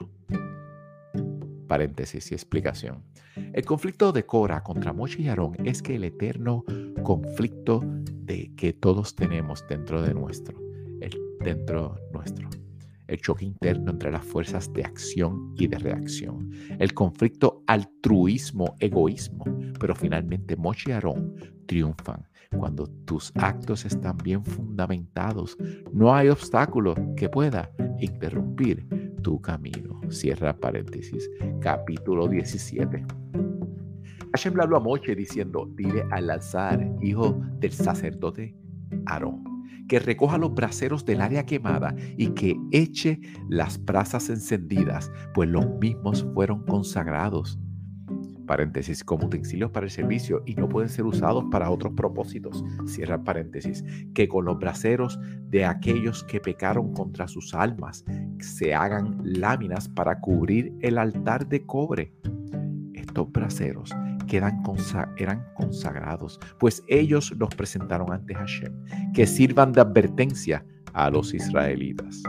Paréntesis 1.67 2.31
y 2.31 2.35
explicación. 2.35 3.05
El 3.53 3.65
conflicto 3.65 4.13
de 4.13 4.25
Cora 4.25 4.63
contra 4.63 4.93
Moshe 4.93 5.23
y 5.23 5.29
Aarón 5.29 5.55
es 5.65 5.83
que 5.83 5.97
el 5.97 6.05
eterno 6.05 6.65
conflicto 7.03 7.83
de 7.85 8.53
que 8.57 8.73
todos 8.73 9.15
tenemos 9.15 9.65
dentro 9.69 10.03
de 10.03 10.15
nuestro, 10.15 10.59
el, 11.01 11.19
dentro 11.41 11.99
nuestro 12.13 12.49
el 13.09 13.21
choque 13.21 13.47
interno 13.47 13.91
entre 13.91 14.13
las 14.13 14.25
fuerzas 14.25 14.73
de 14.73 14.85
acción 14.85 15.55
y 15.57 15.67
de 15.67 15.79
reacción, 15.79 16.51
el 16.79 16.95
conflicto 16.95 17.63
altruismo-egoísmo, 17.67 19.45
pero 19.81 19.95
finalmente 19.95 20.57
Moche 20.57 20.91
y 20.91 20.93
Aarón 20.93 21.35
triunfan 21.67 22.27
cuando 22.57 22.87
tus 23.05 23.33
actos 23.37 23.85
están 23.85 24.17
bien 24.19 24.45
fundamentados. 24.45 25.57
No 25.93 26.15
hay 26.15 26.29
obstáculo 26.29 26.95
que 27.17 27.29
pueda 27.29 27.71
interrumpir 27.99 28.87
tu 29.23 29.41
camino. 29.41 30.01
Cierra 30.11 30.57
paréntesis. 30.57 31.29
Capítulo 31.61 32.29
17. 32.29 33.05
Hashem 34.33 34.55
le 34.55 34.63
habló 34.63 34.77
a 34.77 34.81
Moche 34.81 35.15
diciendo, 35.15 35.69
dile 35.75 36.05
al 36.11 36.31
alzar, 36.31 36.87
hijo 37.03 37.41
del 37.59 37.73
sacerdote 37.73 38.55
Aarón, 39.07 39.43
que 39.89 39.99
recoja 39.99 40.39
los 40.39 40.55
braseros 40.55 41.05
del 41.05 41.21
área 41.21 41.47
quemada 41.47 41.95
y 42.17 42.29
que 42.29 42.57
eche 42.71 43.21
las 43.49 43.83
brasas 43.85 44.29
encendidas, 44.29 45.11
pues 45.35 45.49
los 45.49 45.67
mismos 45.81 46.27
fueron 46.35 46.65
consagrados. 46.65 47.59
Paréntesis, 48.47 49.05
como 49.05 49.27
utensilios 49.27 49.71
para 49.71 49.85
el 49.85 49.91
servicio 49.91 50.43
y 50.47 50.55
no 50.55 50.69
pueden 50.69 50.89
ser 50.89 51.05
usados 51.05 51.45
para 51.51 51.71
otros 51.71 51.93
propósitos, 51.95 52.65
cierra 52.87 53.23
paréntesis, 53.23 53.85
que 54.15 54.27
con 54.27 54.47
los 54.47 54.59
braseros 54.59 55.19
de 55.51 55.67
aquellos 55.67 56.25
que 56.25 56.41
pecaron 56.41 56.95
contra 56.95 57.29
sus 57.29 57.55
almas 57.55 58.05
se 58.41 58.75
hagan 58.75 59.19
láminas 59.23 59.89
para 59.89 60.21
cubrir 60.21 60.73
el 60.81 60.97
altar 60.97 61.47
de 61.47 61.67
cobre. 61.67 62.15
Estos 62.95 63.31
braseros 63.33 63.95
quedan 64.29 64.63
eran 65.17 65.45
consagrados, 65.55 66.39
pues 66.59 66.85
ellos 66.87 67.33
los 67.37 67.53
presentaron 67.55 68.13
ante 68.13 68.35
Hashem, 68.35 68.73
que 69.13 69.27
sirvan 69.27 69.73
de 69.73 69.81
advertencia 69.81 70.65
a 70.93 71.11
los 71.11 71.35
israelitas. 71.35 72.23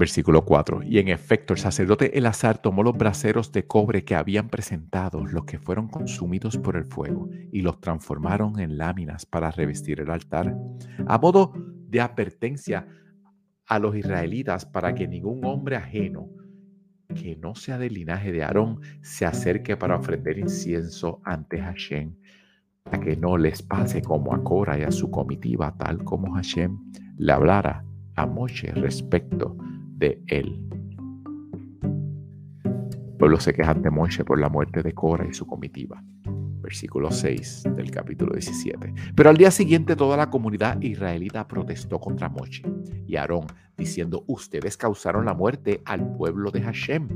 Versículo 0.00 0.46
4. 0.46 0.82
Y 0.84 0.98
en 0.98 1.08
efecto, 1.08 1.52
el 1.52 1.60
sacerdote 1.60 2.16
Elazar 2.16 2.56
tomó 2.56 2.82
los 2.82 2.96
braseros 2.96 3.52
de 3.52 3.66
cobre 3.66 4.02
que 4.02 4.14
habían 4.14 4.48
presentado, 4.48 5.26
los 5.26 5.44
que 5.44 5.58
fueron 5.58 5.88
consumidos 5.88 6.56
por 6.56 6.76
el 6.76 6.86
fuego, 6.86 7.28
y 7.52 7.60
los 7.60 7.82
transformaron 7.82 8.58
en 8.60 8.78
láminas 8.78 9.26
para 9.26 9.50
revestir 9.50 10.00
el 10.00 10.10
altar, 10.10 10.56
a 11.06 11.18
modo 11.18 11.52
de 11.86 12.00
advertencia 12.00 12.88
a 13.66 13.78
los 13.78 13.94
israelitas 13.94 14.64
para 14.64 14.94
que 14.94 15.06
ningún 15.06 15.44
hombre 15.44 15.76
ajeno 15.76 16.30
que 17.14 17.36
no 17.36 17.54
sea 17.54 17.76
del 17.76 17.92
linaje 17.92 18.32
de 18.32 18.42
Aarón 18.42 18.80
se 19.02 19.26
acerque 19.26 19.76
para 19.76 19.96
ofrecer 19.96 20.38
incienso 20.38 21.20
ante 21.24 21.60
Hashem, 21.60 22.14
para 22.84 23.00
que 23.00 23.16
no 23.16 23.36
les 23.36 23.60
pase 23.60 24.00
como 24.00 24.32
a 24.32 24.42
Cora 24.42 24.78
y 24.78 24.82
a 24.82 24.92
su 24.92 25.10
comitiva, 25.10 25.76
tal 25.76 26.02
como 26.04 26.32
Hashem 26.32 26.78
le 27.18 27.32
hablara 27.32 27.84
a 28.16 28.24
Moshe 28.24 28.72
respecto 28.72 29.58
de 30.00 30.20
él. 30.26 30.58
El 32.64 33.16
pueblo 33.18 33.38
se 33.38 33.52
queja 33.52 33.70
ante 33.70 33.90
Moshe 33.90 34.24
por 34.24 34.40
la 34.40 34.48
muerte 34.48 34.82
de 34.82 34.94
Cora 34.94 35.26
y 35.28 35.34
su 35.34 35.46
comitiva. 35.46 36.02
Versículo 36.62 37.10
6 37.10 37.64
del 37.76 37.90
capítulo 37.90 38.32
17. 38.32 38.94
Pero 39.14 39.30
al 39.30 39.36
día 39.36 39.50
siguiente 39.50 39.96
toda 39.96 40.16
la 40.16 40.30
comunidad 40.30 40.80
israelita 40.80 41.46
protestó 41.46 42.00
contra 42.00 42.28
Moshe 42.28 42.62
y 43.06 43.16
Aarón, 43.16 43.46
diciendo, 43.76 44.24
ustedes 44.26 44.76
causaron 44.76 45.26
la 45.26 45.34
muerte 45.34 45.82
al 45.84 46.14
pueblo 46.14 46.50
de 46.50 46.62
Hashem. 46.62 47.08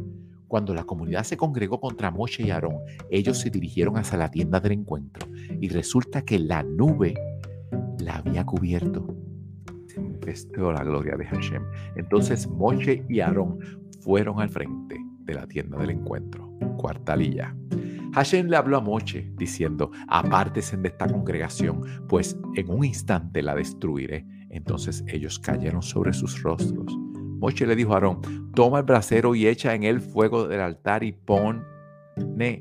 Cuando 0.47 0.75
la 0.75 0.85
comunidad 0.85 1.25
se 1.25 1.37
congregó 1.37 1.81
contra 1.81 2.11
Moshe 2.11 2.43
y 2.43 2.51
Aarón, 2.51 2.81
ellos 3.11 3.39
se 3.39 3.51
dirigieron 3.51 3.97
hacia 3.97 4.19
la 4.19 4.31
tienda 4.31 4.61
del 4.61 4.73
encuentro 4.73 5.27
y 5.59 5.69
resulta 5.71 6.23
que 6.23 6.39
la 6.39 6.63
nube 6.63 7.15
la 7.99 8.17
había 8.17 8.45
cubierto 8.45 9.24
manifestó 10.25 10.73
la 10.73 10.83
gloria 10.83 11.17
de 11.17 11.27
Hashem. 11.27 11.63
Entonces 11.97 12.49
Moshe 12.49 13.05
y 13.09 13.21
Aarón 13.21 13.59
fueron 14.01 14.41
al 14.41 14.49
frente 14.49 14.99
de 15.21 15.35
la 15.35 15.47
tienda 15.47 15.79
del 15.79 15.91
encuentro. 15.91 16.51
Cuartalilla. 16.77 17.55
Hashem 18.15 18.47
le 18.47 18.57
habló 18.57 18.77
a 18.77 18.81
Moshe 18.81 19.33
diciendo, 19.37 19.91
apártese 20.09 20.77
de 20.77 20.89
esta 20.89 21.09
congregación, 21.09 21.83
pues 22.09 22.39
en 22.55 22.71
un 22.71 22.85
instante 22.85 23.43
la 23.43 23.55
destruiré. 23.55 24.27
Entonces 24.51 25.05
ellos 25.09 25.39
cayeron 25.39 25.83
sobre 25.83 26.13
sus 26.13 26.43
rostros. 26.43 26.97
Moshe 27.39 27.67
le 27.67 27.75
dijo 27.75 27.93
a 27.93 27.97
Aarón, 27.97 28.53
toma 28.55 28.79
el 28.79 28.85
brasero 28.85 29.35
y 29.35 29.47
echa 29.47 29.75
en 29.75 29.83
él 29.83 30.01
fuego 30.01 30.47
del 30.47 30.61
altar 30.61 31.03
y 31.03 31.13
pon 31.13 31.65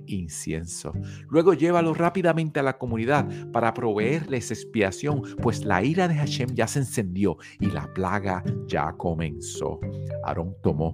incienso. 0.07 0.93
Luego 1.29 1.53
llévalo 1.53 1.93
rápidamente 1.93 2.59
a 2.59 2.63
la 2.63 2.77
comunidad 2.77 3.27
para 3.51 3.73
proveerles 3.73 4.51
expiación, 4.51 5.21
pues 5.41 5.65
la 5.65 5.83
ira 5.83 6.07
de 6.07 6.15
Hashem 6.15 6.53
ya 6.53 6.67
se 6.67 6.79
encendió 6.79 7.37
y 7.59 7.67
la 7.67 7.91
plaga 7.93 8.43
ya 8.67 8.93
comenzó. 8.93 9.79
Aarón 10.23 10.55
tomó 10.61 10.91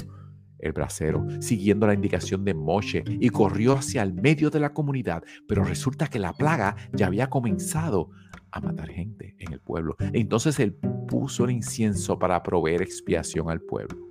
el 0.59 0.73
brasero, 0.73 1.25
siguiendo 1.39 1.87
la 1.87 1.93
indicación 1.93 2.43
de 2.43 2.53
Moshe, 2.53 3.03
y 3.07 3.29
corrió 3.29 3.73
hacia 3.73 4.03
el 4.03 4.13
medio 4.13 4.49
de 4.49 4.59
la 4.59 4.73
comunidad, 4.73 5.23
pero 5.47 5.63
resulta 5.63 6.07
que 6.07 6.19
la 6.19 6.33
plaga 6.33 6.75
ya 6.91 7.07
había 7.07 7.29
comenzado 7.29 8.09
a 8.51 8.59
matar 8.59 8.89
gente 8.89 9.35
en 9.39 9.53
el 9.53 9.61
pueblo. 9.61 9.95
Entonces 10.11 10.59
él 10.59 10.73
puso 11.07 11.45
el 11.45 11.51
incienso 11.51 12.19
para 12.19 12.43
proveer 12.43 12.81
expiación 12.81 13.49
al 13.49 13.61
pueblo 13.61 14.08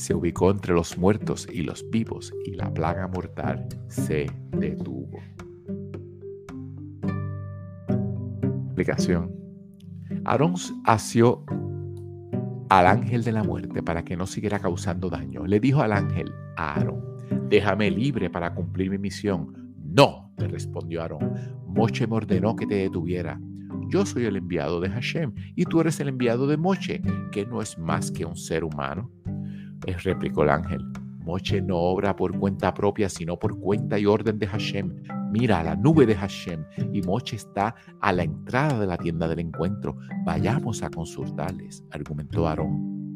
se 0.00 0.14
ubicó 0.14 0.50
entre 0.50 0.74
los 0.74 0.96
muertos 0.96 1.46
y 1.52 1.62
los 1.62 1.88
vivos 1.90 2.32
y 2.44 2.52
la 2.52 2.72
plaga 2.72 3.06
mortal 3.06 3.68
se 3.88 4.26
detuvo. 4.50 5.18
Explicación. 8.64 9.30
Aarón 10.24 10.54
asió 10.84 11.44
al 12.70 12.86
ángel 12.86 13.22
de 13.22 13.32
la 13.32 13.44
muerte 13.44 13.82
para 13.82 14.02
que 14.02 14.16
no 14.16 14.26
siguiera 14.26 14.58
causando 14.58 15.10
daño. 15.10 15.46
Le 15.46 15.60
dijo 15.60 15.82
al 15.82 15.92
ángel, 15.92 16.32
Aarón, 16.56 17.04
déjame 17.48 17.90
libre 17.90 18.30
para 18.30 18.54
cumplir 18.54 18.90
mi 18.90 18.98
misión. 18.98 19.74
No, 19.84 20.32
le 20.38 20.48
respondió 20.48 21.02
Aarón. 21.02 21.34
Moche 21.66 22.06
me 22.06 22.16
ordenó 22.16 22.56
que 22.56 22.66
te 22.66 22.76
detuviera. 22.76 23.38
Yo 23.88 24.06
soy 24.06 24.24
el 24.24 24.36
enviado 24.36 24.80
de 24.80 24.88
Hashem 24.88 25.34
y 25.56 25.64
tú 25.64 25.80
eres 25.80 26.00
el 26.00 26.08
enviado 26.08 26.46
de 26.46 26.56
Moche, 26.56 27.02
que 27.32 27.44
no 27.44 27.60
es 27.60 27.76
más 27.76 28.10
que 28.10 28.24
un 28.24 28.36
ser 28.36 28.64
humano 28.64 29.10
replicó 29.86 30.42
el 30.42 30.50
ángel. 30.50 30.84
Moche 31.20 31.60
no 31.60 31.76
obra 31.76 32.16
por 32.16 32.36
cuenta 32.38 32.72
propia, 32.72 33.08
sino 33.08 33.38
por 33.38 33.58
cuenta 33.58 33.98
y 33.98 34.06
orden 34.06 34.38
de 34.38 34.46
Hashem. 34.46 35.02
Mira 35.30 35.62
la 35.62 35.76
nube 35.76 36.06
de 36.06 36.16
Hashem 36.16 36.64
y 36.92 37.02
Moche 37.02 37.36
está 37.36 37.74
a 38.00 38.12
la 38.12 38.24
entrada 38.24 38.80
de 38.80 38.86
la 38.86 38.96
tienda 38.96 39.28
del 39.28 39.40
encuentro. 39.40 39.96
Vayamos 40.24 40.82
a 40.82 40.90
consultarles, 40.90 41.84
argumentó 41.92 42.48
Aarón. 42.48 43.14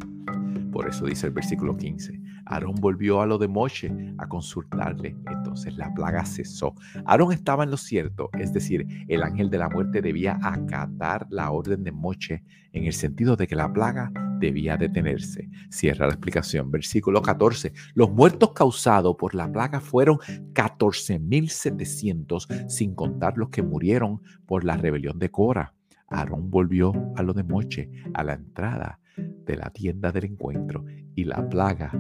Por 0.71 0.89
eso 0.89 1.07
dice 1.07 1.29
el 1.29 1.33
versículo 1.33 1.77
15. 1.77 2.21
Aarón 2.47 2.75
volvió 2.75 3.21
a 3.21 3.27
lo 3.27 3.39
de 3.39 3.49
Moshe 3.49 3.93
a 4.19 4.29
consultarle. 4.29 5.17
Entonces 5.31 5.77
la 5.77 5.93
plaga 5.95 6.25
cesó. 6.25 6.75
Aarón 7.07 7.33
estaba 7.33 7.65
en 7.65 7.71
lo 7.71 7.77
cierto, 7.77 8.29
es 8.39 8.53
decir, 8.53 8.87
el 9.09 9.23
ángel 9.23 9.51
de 9.51 9.59
la 9.59 9.69
muerte 9.69 10.03
debía 10.03 10.39
acatar 10.43 11.27
la 11.31 11.51
orden 11.51 11.85
de 11.85 11.93
Moshe 11.93 12.43
en 12.73 12.85
el 12.85 12.93
sentido 12.93 13.37
de 13.37 13.47
que 13.47 13.57
la 13.57 13.73
plaga 13.73 14.13
debía 14.39 14.77
detenerse. 14.77 15.49
Cierra 15.71 16.07
la 16.07 16.13
explicación. 16.13 16.71
Versículo 16.71 17.23
14. 17.23 17.73
Los 17.95 18.11
muertos 18.11 18.53
causados 18.53 19.17
por 19.17 19.35
la 19.35 19.51
plaga 19.51 19.81
fueron 19.81 20.19
14.700, 20.53 22.69
sin 22.69 22.95
contar 22.95 23.37
los 23.37 23.49
que 23.51 23.63
murieron 23.63 24.23
por 24.47 24.65
la 24.65 24.77
rebelión 24.77 25.19
de 25.19 25.31
Cora. 25.31 25.75
Aarón 26.09 26.51
volvió 26.51 26.93
a 27.17 27.23
lo 27.23 27.33
de 27.33 27.45
Moche, 27.45 27.91
a 28.13 28.23
la 28.23 28.35
entrada 28.35 29.01
de 29.17 29.57
la 29.57 29.71
tienda 29.71 30.13
del 30.13 30.27
encuentro, 30.27 30.85
y 31.15 31.25
la 31.25 31.49
plaga 31.49 31.91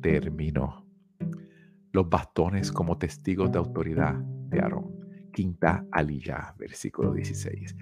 terminó. 0.00 0.86
Los 1.92 2.08
bastones 2.08 2.72
como 2.72 2.98
testigos 2.98 3.52
de 3.52 3.58
autoridad 3.58 4.14
de 4.14 4.60
Aarón. 4.60 4.92
Quinta 5.32 5.84
aliyah, 5.90 6.54
versículo 6.58 7.12
16. 7.12 7.76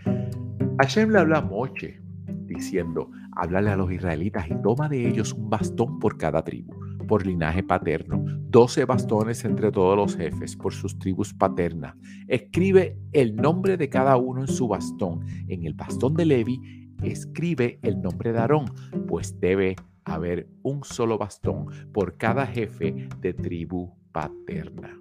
Hashem 0.78 1.10
le 1.10 1.18
habla 1.18 1.38
a 1.38 1.42
Moche 1.42 2.00
diciendo, 2.46 3.10
háblale 3.36 3.70
a 3.70 3.76
los 3.76 3.90
israelitas 3.92 4.46
y 4.50 4.54
toma 4.62 4.88
de 4.88 5.08
ellos 5.08 5.32
un 5.32 5.50
bastón 5.50 5.98
por 5.98 6.16
cada 6.16 6.42
tribu, 6.42 6.72
por 7.06 7.26
linaje 7.26 7.62
paterno, 7.62 8.24
doce 8.48 8.84
bastones 8.84 9.44
entre 9.44 9.72
todos 9.72 9.96
los 9.96 10.16
jefes, 10.16 10.56
por 10.56 10.72
sus 10.72 10.98
tribus 10.98 11.32
paternas. 11.34 11.94
Escribe 12.28 12.98
el 13.12 13.36
nombre 13.36 13.76
de 13.76 13.88
cada 13.88 14.16
uno 14.16 14.42
en 14.42 14.48
su 14.48 14.68
bastón. 14.68 15.24
En 15.48 15.64
el 15.64 15.74
bastón 15.74 16.14
de 16.14 16.26
Levi, 16.26 16.60
escribe 17.02 17.78
el 17.82 18.00
nombre 18.00 18.32
de 18.32 18.38
Aarón, 18.38 18.66
pues 19.06 19.38
debe 19.40 19.76
haber 20.04 20.48
un 20.62 20.84
solo 20.84 21.18
bastón 21.18 21.66
por 21.92 22.16
cada 22.16 22.46
jefe 22.46 23.08
de 23.20 23.34
tribu 23.34 23.94
paterna. 24.12 24.98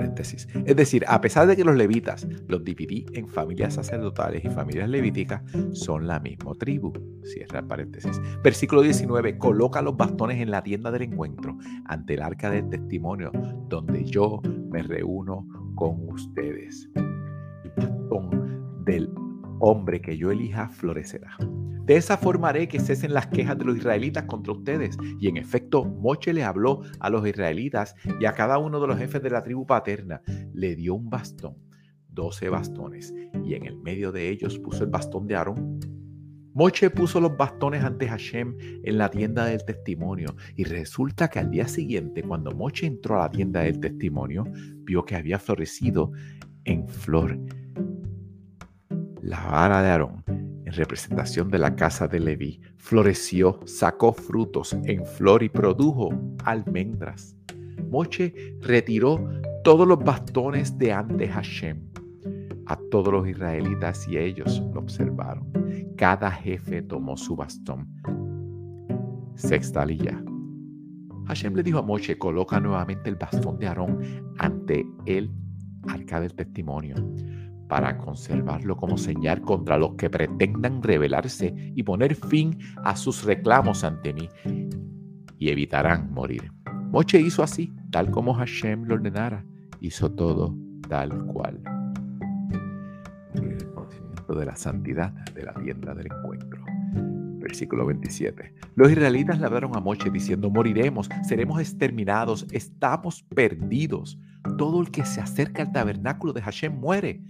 Es 0.00 0.76
decir, 0.76 1.04
a 1.08 1.20
pesar 1.20 1.46
de 1.46 1.56
que 1.56 1.64
los 1.64 1.76
levitas 1.76 2.26
los 2.48 2.64
dividí 2.64 3.06
en 3.12 3.28
familias 3.28 3.74
sacerdotales 3.74 4.44
y 4.44 4.48
familias 4.48 4.88
levíticas, 4.88 5.42
son 5.72 6.06
la 6.06 6.20
misma 6.20 6.52
tribu. 6.54 6.92
Cierra 7.24 7.62
paréntesis. 7.62 8.20
Versículo 8.42 8.82
19. 8.82 9.38
Coloca 9.38 9.82
los 9.82 9.96
bastones 9.96 10.40
en 10.40 10.50
la 10.50 10.62
tienda 10.62 10.90
del 10.90 11.02
encuentro 11.02 11.56
ante 11.86 12.14
el 12.14 12.22
arca 12.22 12.50
del 12.50 12.68
testimonio, 12.68 13.30
donde 13.68 14.04
yo 14.04 14.40
me 14.70 14.82
reúno 14.82 15.46
con 15.74 16.08
ustedes. 16.08 16.88
El 16.94 17.72
bastón 17.76 18.84
del 18.84 19.12
hombre 19.60 20.00
que 20.00 20.16
yo 20.16 20.30
elija 20.30 20.68
florecerá. 20.68 21.36
De 21.90 21.96
esa 21.96 22.16
forma 22.16 22.50
haré 22.50 22.68
que 22.68 22.78
cesen 22.78 23.12
las 23.12 23.26
quejas 23.26 23.58
de 23.58 23.64
los 23.64 23.76
israelitas 23.76 24.22
contra 24.26 24.52
ustedes. 24.52 24.96
Y 25.18 25.26
en 25.26 25.36
efecto, 25.36 25.84
Moche 25.84 26.32
le 26.32 26.44
habló 26.44 26.82
a 27.00 27.10
los 27.10 27.26
israelitas 27.26 27.96
y 28.20 28.26
a 28.26 28.32
cada 28.32 28.58
uno 28.58 28.78
de 28.80 28.86
los 28.86 28.96
jefes 28.96 29.20
de 29.20 29.30
la 29.30 29.42
tribu 29.42 29.66
paterna. 29.66 30.22
Le 30.54 30.76
dio 30.76 30.94
un 30.94 31.10
bastón 31.10 31.56
doce 32.08 32.48
bastones 32.48 33.12
y 33.44 33.54
en 33.54 33.66
el 33.66 33.76
medio 33.76 34.12
de 34.12 34.28
ellos 34.28 34.56
puso 34.60 34.84
el 34.84 34.90
bastón 34.90 35.26
de 35.26 35.34
Aarón. 35.34 35.80
Moche 36.54 36.90
puso 36.90 37.20
los 37.20 37.36
bastones 37.36 37.82
ante 37.82 38.06
Hashem 38.06 38.56
en 38.84 38.96
la 38.96 39.10
tienda 39.10 39.46
del 39.46 39.64
testimonio 39.64 40.36
y 40.54 40.62
resulta 40.62 41.26
que 41.26 41.40
al 41.40 41.50
día 41.50 41.66
siguiente, 41.66 42.22
cuando 42.22 42.52
Moche 42.52 42.86
entró 42.86 43.16
a 43.16 43.22
la 43.22 43.30
tienda 43.32 43.62
del 43.62 43.80
testimonio, 43.80 44.44
vio 44.84 45.04
que 45.04 45.16
había 45.16 45.40
florecido 45.40 46.12
en 46.62 46.86
flor 46.86 47.36
la 49.20 49.44
vara 49.44 49.82
de 49.82 49.88
Aarón 49.88 50.49
en 50.70 50.76
representación 50.76 51.50
de 51.50 51.58
la 51.58 51.74
casa 51.74 52.06
de 52.06 52.20
Leví, 52.20 52.60
floreció, 52.76 53.60
sacó 53.66 54.12
frutos 54.12 54.76
en 54.84 55.04
flor 55.04 55.42
y 55.42 55.48
produjo 55.48 56.10
almendras. 56.44 57.36
Moche 57.88 58.56
retiró 58.60 59.28
todos 59.64 59.86
los 59.86 59.98
bastones 59.98 60.78
de 60.78 60.92
ante 60.92 61.28
Hashem 61.28 61.90
a 62.66 62.78
todos 62.88 63.12
los 63.12 63.28
israelitas 63.28 64.06
y 64.06 64.16
ellos 64.16 64.62
lo 64.72 64.80
observaron. 64.80 65.50
Cada 65.96 66.30
jefe 66.30 66.82
tomó 66.82 67.16
su 67.16 67.34
bastón. 67.34 67.88
Sexta 69.34 69.84
lilla. 69.84 70.22
Hashem 71.26 71.54
le 71.54 71.64
dijo 71.64 71.78
a 71.78 71.82
Moche, 71.82 72.16
coloca 72.16 72.60
nuevamente 72.60 73.10
el 73.10 73.16
bastón 73.16 73.58
de 73.58 73.66
Aarón 73.66 73.98
ante 74.38 74.86
el 75.06 75.32
arca 75.88 76.20
del 76.20 76.34
testimonio 76.34 76.94
para 77.70 77.96
conservarlo 77.96 78.76
como 78.76 78.98
señal 78.98 79.40
contra 79.42 79.78
los 79.78 79.94
que 79.94 80.10
pretendan 80.10 80.82
rebelarse 80.82 81.54
y 81.76 81.84
poner 81.84 82.16
fin 82.16 82.58
a 82.82 82.96
sus 82.96 83.22
reclamos 83.22 83.84
ante 83.84 84.12
mí 84.12 84.28
y 85.38 85.50
evitarán 85.50 86.12
morir. 86.12 86.50
Moche 86.90 87.20
hizo 87.20 87.44
así, 87.44 87.72
tal 87.92 88.10
como 88.10 88.34
Hashem 88.34 88.86
lo 88.86 88.96
ordenara, 88.96 89.44
hizo 89.80 90.10
todo 90.10 90.52
tal 90.88 91.26
cual. 91.26 91.62
El 93.34 93.64
conocimiento 93.72 94.34
de 94.34 94.46
la 94.46 94.56
santidad 94.56 95.12
de 95.32 95.44
la 95.44 95.54
tienda 95.54 95.94
del 95.94 96.06
encuentro. 96.06 96.64
Versículo 97.38 97.86
27. 97.86 98.52
Los 98.74 98.90
israelitas 98.90 99.38
le 99.38 99.46
hablaron 99.46 99.76
a 99.76 99.80
Moche 99.80 100.10
diciendo, 100.10 100.50
moriremos, 100.50 101.08
seremos 101.22 101.60
exterminados, 101.60 102.48
estamos 102.50 103.22
perdidos. 103.22 104.18
Todo 104.58 104.80
el 104.80 104.90
que 104.90 105.04
se 105.04 105.20
acerca 105.20 105.62
al 105.62 105.70
tabernáculo 105.70 106.32
de 106.32 106.42
Hashem 106.42 106.74
muere 106.74 107.22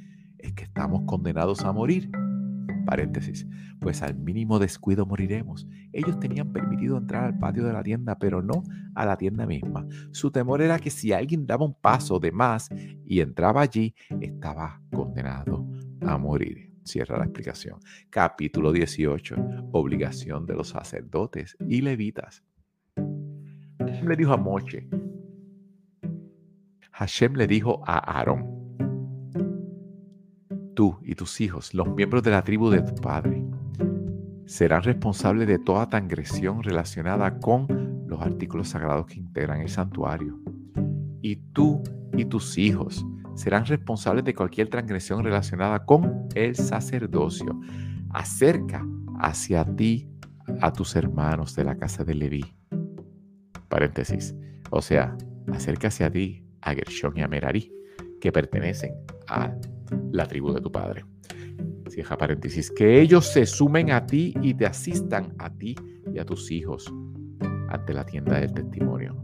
es 0.42 0.52
que 0.52 0.64
estamos 0.64 1.02
condenados 1.06 1.62
a 1.62 1.73
morir. 1.73 2.11
Paréntesis, 2.87 3.47
pues 3.78 4.02
al 4.02 4.16
mínimo 4.16 4.59
descuido 4.59 5.06
moriremos. 5.06 5.66
Ellos 5.92 6.18
tenían 6.18 6.52
permitido 6.52 6.97
entrar 6.97 7.25
al 7.25 7.38
patio 7.38 7.64
de 7.64 7.73
la 7.73 7.82
tienda, 7.82 8.18
pero 8.18 8.42
no 8.42 8.62
a 8.94 9.04
la 9.04 9.16
tienda 9.16 9.47
misma. 9.47 9.87
Su 10.12 10.30
temor 10.30 10.62
era 10.62 10.78
que 10.78 10.90
si 10.90 11.12
alguien 11.12 11.47
daba 11.47 11.64
un 11.64 11.75
paso 11.75 12.18
de 12.18 12.32
más 12.32 12.68
y 13.04 13.20
entraba 13.20 13.62
allí, 13.62 13.94
estaba 14.20 14.80
condenado 14.92 15.68
a 16.00 16.16
morir. 16.18 16.73
Cierra 16.82 17.18
la 17.18 17.25
explicación. 17.25 17.78
Capítulo 18.09 18.73
18. 18.73 19.37
Obligación 19.73 20.47
de 20.47 20.54
los 20.54 20.70
sacerdotes 20.70 21.56
y 21.68 21.82
levitas. 21.82 22.42
Hashem 23.78 24.09
le 24.09 24.16
dijo 24.16 24.32
a 24.32 24.37
Moche. 24.37 24.88
Hashem 26.92 27.35
le 27.35 27.47
dijo 27.47 27.82
a 27.87 27.99
Aarón 27.99 28.60
tú 30.75 30.99
y 31.03 31.15
tus 31.15 31.41
hijos, 31.41 31.75
los 31.75 31.89
miembros 31.95 32.23
de 32.23 32.31
la 32.31 32.43
tribu 32.43 32.71
de 32.71 32.83
tu 32.83 32.95
padre, 32.95 33.45
serán 34.47 34.83
responsables 34.83 35.47
de 35.47 35.59
toda 35.59 35.89
transgresión 35.89 36.62
relacionada 36.62 37.39
con 37.39 37.67
los 38.07 38.21
artículos 38.21 38.68
sagrados 38.68 39.07
que 39.07 39.21
integran 39.21 39.61
el 39.61 39.68
santuario. 39.68 40.38
Y 41.23 41.37
tú 41.53 41.83
y 42.16 42.25
tus 42.25 42.59
hijos 42.59 43.07
serán 43.35 43.64
responsables 43.64 44.25
de 44.25 44.35
cualquier 44.35 44.68
transgresión 44.68 45.23
relacionada 45.23 45.85
con 45.85 46.29
el 46.35 46.57
sacerdocio. 46.57 47.61
Acerca 48.11 48.85
hacia 49.21 49.64
ti 49.64 50.09
a 50.61 50.73
tus 50.73 50.97
hermanos 50.97 51.55
de 51.55 51.64
la 51.64 51.77
casa 51.77 52.05
de 52.05 52.14
Leví. 52.14 52.44
Paréntesis. 53.68 54.35
O 54.71 54.83
sea, 54.83 55.16
acerca 55.53 55.88
hacia 55.88 56.11
ti 56.11 56.44
a 56.62 56.75
Gershon 56.75 57.16
y 57.16 57.23
a 57.23 57.29
Merari, 57.29 57.73
que 58.21 58.33
pertenecen 58.33 58.94
a 59.29 59.55
la 60.12 60.26
tribu 60.26 60.53
de 60.53 60.61
tu 60.61 60.70
padre. 60.70 61.05
Cierra 61.88 62.16
paréntesis. 62.16 62.70
Que 62.70 63.00
ellos 63.00 63.26
se 63.26 63.46
sumen 63.46 63.90
a 63.90 64.07
ti 64.07 64.35
y 64.42 64.55
te 64.55 64.66
asistan 64.66 65.35
a 65.38 65.50
ti 65.50 65.74
y 66.12 66.18
a 66.18 66.24
tus 66.24 66.50
hijos 66.50 66.92
ante 67.68 67.94
la 67.94 68.05
tienda 68.05 68.40
del 68.40 68.53
testimonio. 68.53 69.16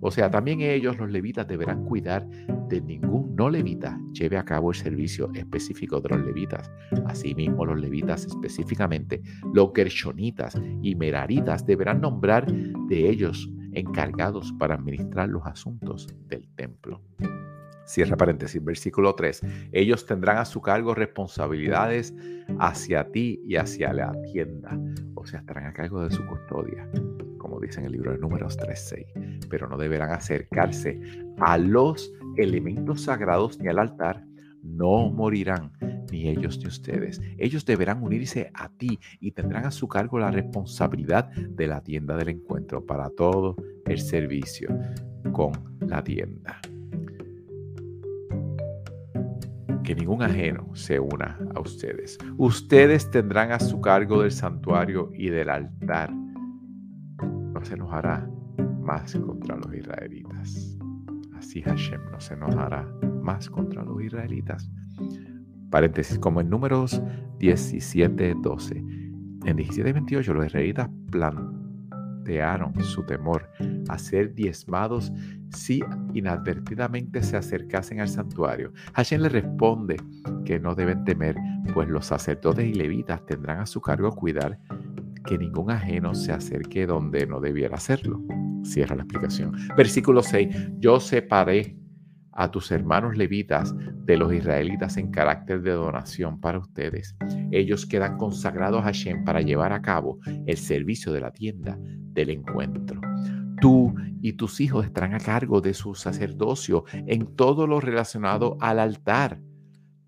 O 0.00 0.10
sea, 0.10 0.30
también 0.30 0.60
ellos, 0.60 0.96
los 0.98 1.10
levitas, 1.10 1.46
deberán 1.48 1.84
cuidar 1.84 2.26
de 2.68 2.80
ningún 2.80 3.34
no 3.34 3.50
levita 3.50 4.00
lleve 4.12 4.36
a 4.36 4.44
cabo 4.44 4.70
el 4.70 4.76
servicio 4.76 5.30
específico 5.34 6.00
de 6.00 6.10
los 6.10 6.26
levitas. 6.26 6.70
Asimismo, 7.06 7.64
los 7.64 7.80
levitas, 7.80 8.26
específicamente 8.26 9.22
los 9.54 9.70
gershonitas 9.74 10.60
y 10.82 10.94
meraritas, 10.94 11.64
deberán 11.66 12.00
nombrar 12.00 12.46
de 12.52 13.08
ellos 13.08 13.50
encargados 13.72 14.52
para 14.58 14.74
administrar 14.74 15.28
los 15.28 15.44
asuntos 15.46 16.06
del 16.26 16.48
templo. 16.56 17.00
Cierra 17.88 18.18
paréntesis, 18.18 18.62
versículo 18.62 19.14
3. 19.14 19.40
Ellos 19.72 20.04
tendrán 20.04 20.36
a 20.36 20.44
su 20.44 20.60
cargo 20.60 20.94
responsabilidades 20.94 22.14
hacia 22.58 23.10
ti 23.10 23.40
y 23.46 23.56
hacia 23.56 23.94
la 23.94 24.12
tienda. 24.30 24.78
O 25.14 25.24
sea, 25.24 25.40
estarán 25.40 25.64
a 25.64 25.72
cargo 25.72 26.04
de 26.04 26.14
su 26.14 26.22
custodia, 26.26 26.86
como 27.38 27.58
dice 27.58 27.80
en 27.80 27.86
el 27.86 27.92
libro 27.92 28.12
de 28.12 28.18
Números 28.18 28.58
3.6. 28.58 29.46
Pero 29.48 29.68
no 29.68 29.78
deberán 29.78 30.10
acercarse 30.10 31.00
a 31.38 31.56
los 31.56 32.12
elementos 32.36 33.04
sagrados 33.04 33.58
ni 33.58 33.68
al 33.68 33.78
altar. 33.78 34.22
No 34.62 35.08
morirán 35.08 35.72
ni 36.12 36.28
ellos 36.28 36.58
ni 36.58 36.66
ustedes. 36.66 37.22
Ellos 37.38 37.64
deberán 37.64 38.02
unirse 38.02 38.50
a 38.52 38.68
ti 38.68 38.98
y 39.18 39.32
tendrán 39.32 39.64
a 39.64 39.70
su 39.70 39.88
cargo 39.88 40.18
la 40.18 40.30
responsabilidad 40.30 41.30
de 41.30 41.66
la 41.66 41.82
tienda 41.82 42.18
del 42.18 42.28
encuentro 42.28 42.84
para 42.84 43.08
todo 43.08 43.56
el 43.86 43.98
servicio 43.98 44.68
con 45.32 45.52
la 45.80 46.04
tienda. 46.04 46.60
Que 49.88 49.94
ningún 49.94 50.22
ajeno 50.22 50.68
se 50.74 51.00
una 51.00 51.38
a 51.54 51.60
ustedes. 51.60 52.18
Ustedes 52.36 53.10
tendrán 53.10 53.52
a 53.52 53.58
su 53.58 53.80
cargo 53.80 54.20
del 54.20 54.32
santuario 54.32 55.10
y 55.14 55.30
del 55.30 55.48
altar. 55.48 56.12
No 56.12 57.64
se 57.64 57.72
enojará 57.72 58.28
más 58.82 59.14
contra 59.14 59.56
los 59.56 59.74
israelitas. 59.74 60.76
Así 61.38 61.62
Hashem 61.62 62.02
no 62.12 62.20
se 62.20 62.34
enojará 62.34 62.86
más 63.22 63.48
contra 63.48 63.82
los 63.82 64.02
israelitas. 64.02 64.70
Paréntesis, 65.70 66.18
como 66.18 66.42
en 66.42 66.50
números 66.50 67.00
17, 67.38 68.34
12. 68.42 68.84
En 69.46 69.56
17, 69.56 69.90
28 69.90 70.34
los 70.34 70.44
israelitas 70.44 70.90
su 72.82 73.02
temor 73.04 73.50
a 73.88 73.98
ser 73.98 74.34
diezmados 74.34 75.12
si 75.50 75.80
inadvertidamente 76.14 77.22
se 77.22 77.36
acercasen 77.36 78.00
al 78.00 78.08
santuario. 78.08 78.72
Hashem 78.94 79.22
le 79.22 79.28
responde 79.28 79.96
que 80.44 80.58
no 80.58 80.74
deben 80.74 81.04
temer, 81.04 81.36
pues 81.72 81.88
los 81.88 82.06
sacerdotes 82.06 82.66
y 82.66 82.74
levitas 82.74 83.24
tendrán 83.26 83.60
a 83.60 83.66
su 83.66 83.80
cargo 83.80 84.10
cuidar 84.12 84.58
que 85.24 85.38
ningún 85.38 85.70
ajeno 85.70 86.14
se 86.14 86.32
acerque 86.32 86.86
donde 86.86 87.26
no 87.26 87.40
debiera 87.40 87.76
hacerlo. 87.76 88.22
Cierra 88.62 88.96
la 88.96 89.02
explicación. 89.02 89.52
Versículo 89.76 90.22
6. 90.22 90.78
Yo 90.78 91.00
separé 91.00 91.76
a 92.38 92.52
tus 92.52 92.70
hermanos 92.70 93.16
levitas 93.16 93.74
de 94.04 94.16
los 94.16 94.32
israelitas 94.32 94.96
en 94.96 95.10
carácter 95.10 95.60
de 95.60 95.72
donación 95.72 96.40
para 96.40 96.60
ustedes. 96.60 97.16
Ellos 97.50 97.84
quedan 97.84 98.16
consagrados 98.16 98.80
a 98.80 98.84
Hashem 98.84 99.24
para 99.24 99.42
llevar 99.42 99.72
a 99.72 99.82
cabo 99.82 100.20
el 100.46 100.56
servicio 100.56 101.12
de 101.12 101.20
la 101.20 101.32
tienda 101.32 101.76
del 101.80 102.30
encuentro. 102.30 103.00
Tú 103.60 103.92
y 104.22 104.34
tus 104.34 104.60
hijos 104.60 104.86
estarán 104.86 105.14
a 105.14 105.18
cargo 105.18 105.60
de 105.60 105.74
su 105.74 105.96
sacerdocio 105.96 106.84
en 106.92 107.34
todo 107.34 107.66
lo 107.66 107.80
relacionado 107.80 108.56
al 108.60 108.78
altar 108.78 109.40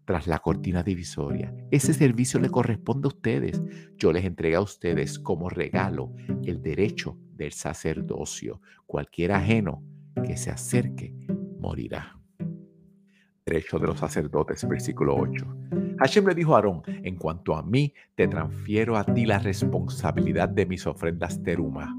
tras 0.05 0.29
la 0.29 0.39
cortina 0.39 0.85
divisoria. 0.85 1.53
Ese 1.73 1.93
servicio 1.95 2.39
le 2.39 2.49
corresponde 2.49 3.07
a 3.07 3.09
ustedes. 3.09 3.61
Yo 3.97 4.13
les 4.13 4.25
entregué 4.25 4.55
a 4.55 4.61
ustedes 4.61 5.19
como 5.19 5.49
regalo 5.49 6.13
el 6.45 6.63
derecho 6.63 7.19
del 7.35 7.51
sacerdocio. 7.51 8.61
Cualquier 8.87 9.33
ajeno 9.33 9.83
que 10.25 10.37
se 10.37 10.51
acerque 10.51 11.13
morirá. 11.59 12.20
Derecho 13.51 13.79
de 13.81 13.89
los 13.89 13.99
sacerdotes, 13.99 14.67
versículo 14.67 15.17
8. 15.17 15.47
Hashem 15.99 16.27
le 16.27 16.35
dijo 16.35 16.55
a 16.55 16.59
Aarón, 16.59 16.83
en 16.87 17.17
cuanto 17.17 17.57
a 17.57 17.63
mí, 17.63 17.93
te 18.15 18.29
transfiero 18.29 18.97
a 18.97 19.05
ti 19.05 19.27
la 19.27 19.41
responsabilidad 19.41 20.49
de 20.49 20.67
mis 20.67 20.87
ofrendas 20.87 21.43
teruma 21.43 21.95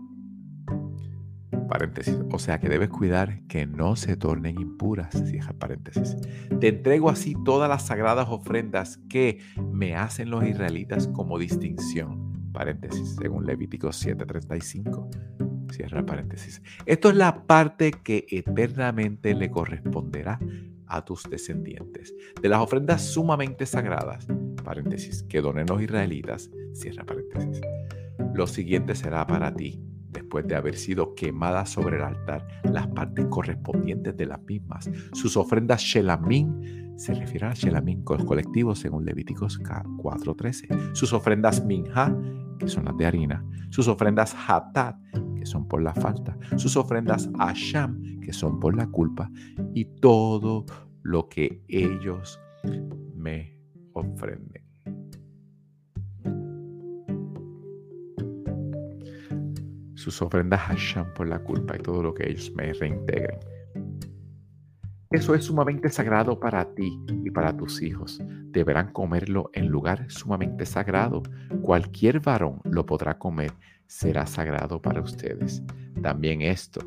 paréntesis. 1.72 2.20
O 2.32 2.38
sea 2.38 2.60
que 2.60 2.68
debes 2.68 2.90
cuidar 2.90 3.42
que 3.48 3.66
no 3.66 3.96
se 3.96 4.18
tornen 4.18 4.60
impuras, 4.60 5.24
cierra 5.26 5.54
paréntesis. 5.54 6.18
Te 6.60 6.68
entrego 6.68 7.10
así 7.10 7.34
todas 7.46 7.70
las 7.70 7.88
sagradas 7.88 8.28
ofrendas 8.30 9.00
que 9.10 9.40
me 9.72 9.96
hacen 9.96 10.30
los 10.30 10.44
israelitas 10.44 11.08
como 11.08 11.40
distinción, 11.40 12.52
paréntesis, 12.52 13.16
según 13.22 13.46
Levítico 13.46 13.94
7:35. 13.94 15.10
Cierra 15.72 16.06
paréntesis. 16.06 16.62
Esto 16.86 17.10
es 17.10 17.16
la 17.16 17.48
parte 17.48 17.92
que 17.92 18.26
eternamente 18.30 19.34
le 19.34 19.50
corresponderá 19.50 20.40
a 20.92 21.04
tus 21.04 21.24
descendientes. 21.30 22.14
De 22.42 22.50
las 22.50 22.60
ofrendas 22.62 23.02
sumamente 23.02 23.66
sagradas, 23.66 24.28
que 25.28 25.42
donen 25.42 25.66
los 25.68 25.82
israelitas, 25.82 26.50
cierra 26.74 27.06
paréntesis. 27.06 27.62
Lo 28.34 28.48
siguiente 28.48 28.96
será 28.96 29.26
para 29.26 29.54
ti, 29.54 29.82
después 30.10 30.48
de 30.48 30.56
haber 30.56 30.78
sido 30.78 31.16
quemadas 31.16 31.70
sobre 31.70 31.98
el 31.98 32.04
altar, 32.04 32.48
las 32.64 32.88
partes 32.88 33.26
correspondientes 33.28 34.16
de 34.16 34.26
las 34.26 34.42
mismas. 34.44 34.90
Sus 35.14 35.38
ofrendas 35.38 35.82
Shelamín 35.82 36.92
se 36.98 37.14
refieren 37.14 37.50
a 37.50 37.54
Shelamín 37.54 38.04
colectivos 38.04 38.80
según 38.80 39.06
Levíticos 39.06 39.60
4.13. 39.60 40.94
Sus 40.94 41.14
ofrendas 41.14 41.66
Minha, 41.66 42.16
que 42.62 42.70
son 42.70 42.86
las 42.86 42.98
de 42.98 43.06
harina. 43.06 43.44
Sus 43.70 43.88
ofrendas 43.88 44.36
Hatat, 44.48 44.96
que 45.36 45.46
son 45.46 45.68
por 45.68 45.82
la 45.82 45.94
falta. 45.94 46.38
Sus 46.58 46.78
ofrendas 46.78 47.30
Asham, 47.40 48.20
que 48.22 48.34
son 48.34 48.60
por 48.60 48.76
la 48.76 48.88
culpa. 48.88 49.30
Y 49.74 49.86
todo 49.86 50.66
lo 51.02 51.28
que 51.28 51.64
ellos 51.68 52.40
me 53.16 53.58
ofrenden. 53.94 54.62
sus 60.02 60.20
ofrendas 60.24 60.60
Hashem 60.62 61.14
por 61.14 61.28
la 61.28 61.38
culpa 61.44 61.76
y 61.76 61.80
todo 61.80 62.02
lo 62.02 62.14
que 62.14 62.28
ellos 62.28 62.52
me 62.56 62.74
reintegren. 62.74 63.40
Eso 65.12 65.36
es 65.36 65.44
sumamente 65.44 65.90
sagrado 65.90 66.40
para 66.40 66.74
ti 66.74 66.98
y 67.24 67.30
para 67.32 67.56
tus 67.56 67.82
hijos. 67.82 68.22
Deberán 68.52 68.94
comerlo 68.94 69.50
en 69.54 69.68
lugar 69.68 70.10
sumamente 70.10 70.66
sagrado. 70.66 71.22
Cualquier 71.62 72.22
varón 72.22 72.62
lo 72.64 72.86
podrá 72.86 73.18
comer. 73.18 73.52
Será 73.88 74.26
sagrado 74.26 74.82
para 74.82 75.02
ustedes. 75.02 75.62
También 76.02 76.42
esto, 76.42 76.80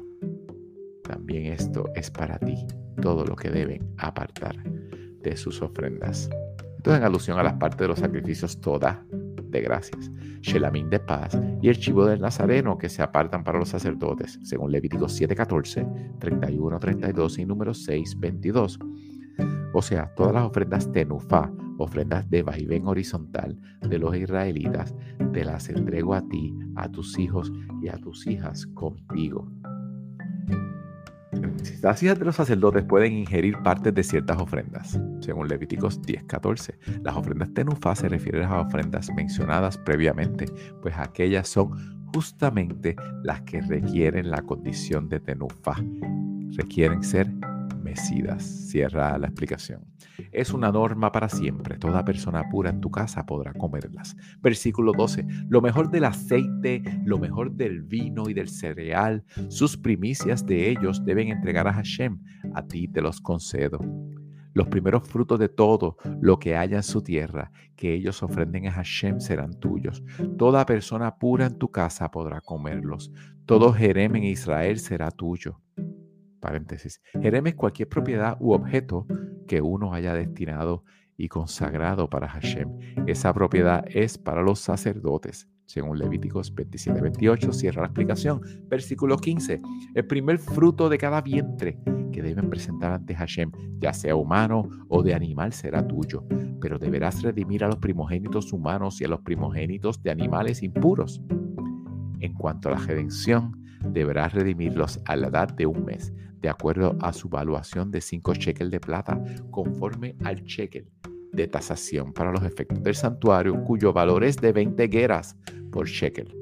también 1.03 1.53
esto 1.53 1.91
es 1.95 2.11
para 2.11 2.39
ti. 2.39 2.67
Todo 3.03 3.27
lo 3.27 3.37
que 3.37 3.51
deben 3.51 3.95
apartar 3.99 4.57
de 4.63 5.37
sus 5.37 5.61
ofrendas. 5.61 6.31
Esto 6.79 6.97
en 6.97 7.03
alusión 7.03 7.39
a 7.39 7.43
las 7.43 7.55
partes 7.55 7.81
de 7.81 7.89
los 7.89 7.99
sacrificios 7.99 8.59
todas 8.59 8.99
gracias, 9.61 10.11
Shelamín 10.41 10.91
de 10.91 11.01
paz 11.01 11.39
y 11.63 11.69
el 11.69 11.79
chivo 11.79 12.07
del 12.07 12.21
Nazareno 12.21 12.79
que 12.79 12.89
se 12.89 13.03
apartan 13.03 13.45
para 13.45 13.59
los 13.59 13.69
sacerdotes, 13.69 14.39
según 14.43 14.73
Levíticos 14.73 15.21
7:14, 15.21 16.19
31, 16.19 16.79
32 16.79 17.39
y 17.39 17.45
número 17.45 17.75
6, 17.75 18.19
22. 18.19 18.79
O 19.73 19.83
sea, 19.83 20.15
todas 20.15 20.33
las 20.33 20.45
ofrendas 20.45 20.91
tenufa, 20.93 21.51
ofrendas 21.79 22.31
de 22.31 22.43
vaivén 22.43 22.87
horizontal 22.87 23.59
de 23.81 23.99
los 23.99 24.15
israelitas, 24.17 24.95
te 25.33 25.45
las 25.45 25.69
entrego 25.69 26.15
a 26.15 26.23
ti, 26.29 26.55
a 26.77 26.89
tus 26.89 27.19
hijos 27.19 27.53
y 27.83 27.89
a 27.89 27.97
tus 27.97 28.27
hijas 28.27 28.67
contigo. 28.69 29.51
Hijas 32.03 32.19
de 32.19 32.25
los 32.25 32.37
sacerdotes 32.37 32.85
pueden 32.85 33.13
ingerir 33.13 33.57
partes 33.63 33.95
de 33.95 34.03
ciertas 34.03 34.39
ofrendas, 34.39 34.99
según 35.21 35.49
Levíticos 35.49 36.03
10:14. 36.03 36.79
Las 37.03 37.17
ofrendas 37.17 37.53
tenufá 37.55 37.95
se 37.95 38.09
refieren 38.09 38.45
a 38.45 38.61
ofrendas 38.61 39.11
mencionadas 39.15 39.79
previamente, 39.79 40.47
pues 40.83 40.95
aquellas 40.99 41.49
son 41.49 41.71
justamente 42.15 42.97
las 43.23 43.43
que 43.43 43.61
requieren 43.61 44.31
la 44.31 44.43
condición 44.43 45.09
de 45.09 45.21
tenufá. 45.21 45.77
Requieren 46.57 47.03
ser 47.03 47.33
mecidas. 47.85 48.43
Cierra 48.43 49.17
la 49.19 49.29
explicación. 49.29 49.85
Es 50.33 50.53
una 50.53 50.73
norma 50.73 51.13
para 51.13 51.29
siempre. 51.29 51.79
Toda 51.79 52.05
persona 52.05 52.49
pura 52.49 52.71
en 52.71 52.81
tu 52.81 52.91
casa 52.91 53.25
podrá 53.27 53.53
comerlas. 53.53 54.17
Versículo 54.41 54.93
12. 54.93 55.25
Lo 55.49 55.61
mejor 55.61 55.91
del 55.91 56.05
aceite, 56.05 56.83
lo 57.05 57.19
mejor 57.19 57.53
del 57.53 57.83
vino 57.83 58.29
y 58.29 58.35
del 58.35 58.49
cereal, 58.49 59.25
sus 59.49 59.77
primicias 59.77 60.45
de 60.47 60.71
ellos 60.71 61.05
deben 61.05 61.29
entregar 61.29 61.69
a 61.69 61.73
Hashem. 61.73 62.19
A 62.55 62.67
ti 62.67 62.89
te 62.89 63.01
los 63.01 63.21
concedo. 63.21 63.79
Los 64.55 64.69
primeros 64.69 65.09
frutos 65.09 65.39
de 65.41 65.49
todo 65.49 65.97
lo 66.21 66.39
que 66.39 66.57
haya 66.57 66.77
en 66.77 66.83
su 66.85 67.03
tierra, 67.03 67.51
que 67.75 67.93
ellos 67.93 68.23
ofrenden 68.23 68.69
a 68.69 68.73
Hashem, 68.73 69.19
serán 69.19 69.59
tuyos. 69.59 70.03
Toda 70.39 70.65
persona 70.65 71.17
pura 71.17 71.47
en 71.47 71.59
tu 71.59 71.73
casa 71.73 72.09
podrá 72.11 72.41
comerlos. 72.41 73.11
Todo 73.47 73.73
Jerem 73.73 74.15
en 74.15 74.25
Israel 74.25 74.79
será 74.79 75.11
tuyo 75.11 75.61
paréntesis. 76.45 77.01
Jerem 77.23 77.47
es 77.47 77.55
cualquier 77.55 77.89
propiedad 77.89 78.37
u 78.39 78.53
objeto 78.53 79.07
que 79.49 79.63
uno 79.63 79.95
haya 79.95 80.13
destinado 80.13 80.85
y 81.17 81.29
consagrado 81.29 82.11
para 82.11 82.29
Hashem. 82.29 82.69
Esa 83.07 83.33
propiedad 83.33 83.83
es 83.89 84.19
para 84.19 84.43
los 84.43 84.61
sacerdotes. 84.61 85.49
Según 85.65 85.99
Levíticos 85.99 86.55
27, 86.55 87.01
28, 87.01 87.53
cierra 87.55 87.81
la 87.81 87.87
explicación. 87.87 88.43
Versículo 88.69 89.17
15. 89.17 89.63
El 89.95 90.07
primer 90.07 90.39
fruto 90.39 90.91
de 90.91 90.99
cada 90.99 91.23
vientre 91.23 91.79
que 92.13 92.23
deben 92.23 92.51
presentar 92.51 92.93
ante 92.93 93.15
Hashem, 93.15 93.51
ya 93.79 93.95
sea 93.95 94.15
humano 94.15 94.69
o 94.89 95.03
de 95.03 95.15
animal, 95.15 95.55
será 95.55 95.87
tuyo. 95.89 96.27
Pero 96.61 96.79
deberás 96.79 97.23
redimir 97.23 97.65
a 97.65 97.69
los 97.69 97.79
primogénitos 97.79 98.53
humanos 98.53 99.01
y 99.01 99.05
a 99.05 99.09
los 99.09 99.23
primogénitos 99.23 100.03
de 100.03 100.11
animales 100.11 100.63
impuros. 100.63 101.23
En 102.21 102.35
cuanto 102.35 102.69
a 102.69 102.73
la 102.73 102.79
redención, 102.79 103.64
deberás 103.95 104.35
redimirlos 104.35 105.01
a 105.07 105.17
la 105.17 105.29
edad 105.29 105.49
de 105.49 105.67
un 105.67 105.85
mes, 105.85 106.13
de 106.41 106.51
acuerdo 106.51 106.97
a 107.01 107.13
su 107.15 107.31
valuación 107.31 107.91
de 107.91 108.03
5 108.03 108.35
shekels 108.35 108.71
de 108.71 108.81
plata, 108.81 109.19
conforme 109.51 110.17
al 110.25 110.43
shekel 110.43 110.91
de 111.33 111.49
tasación 111.49 112.13
para 112.13 112.31
los 112.31 112.43
efectos 112.43 112.83
del 112.83 112.95
santuario, 112.95 113.65
cuyo 113.65 113.93
valor 113.93 114.25
es 114.25 114.37
de 114.37 114.53
20 114.53 114.87
gueras 114.89 115.37
por 115.73 115.87
shekel. 115.89 116.37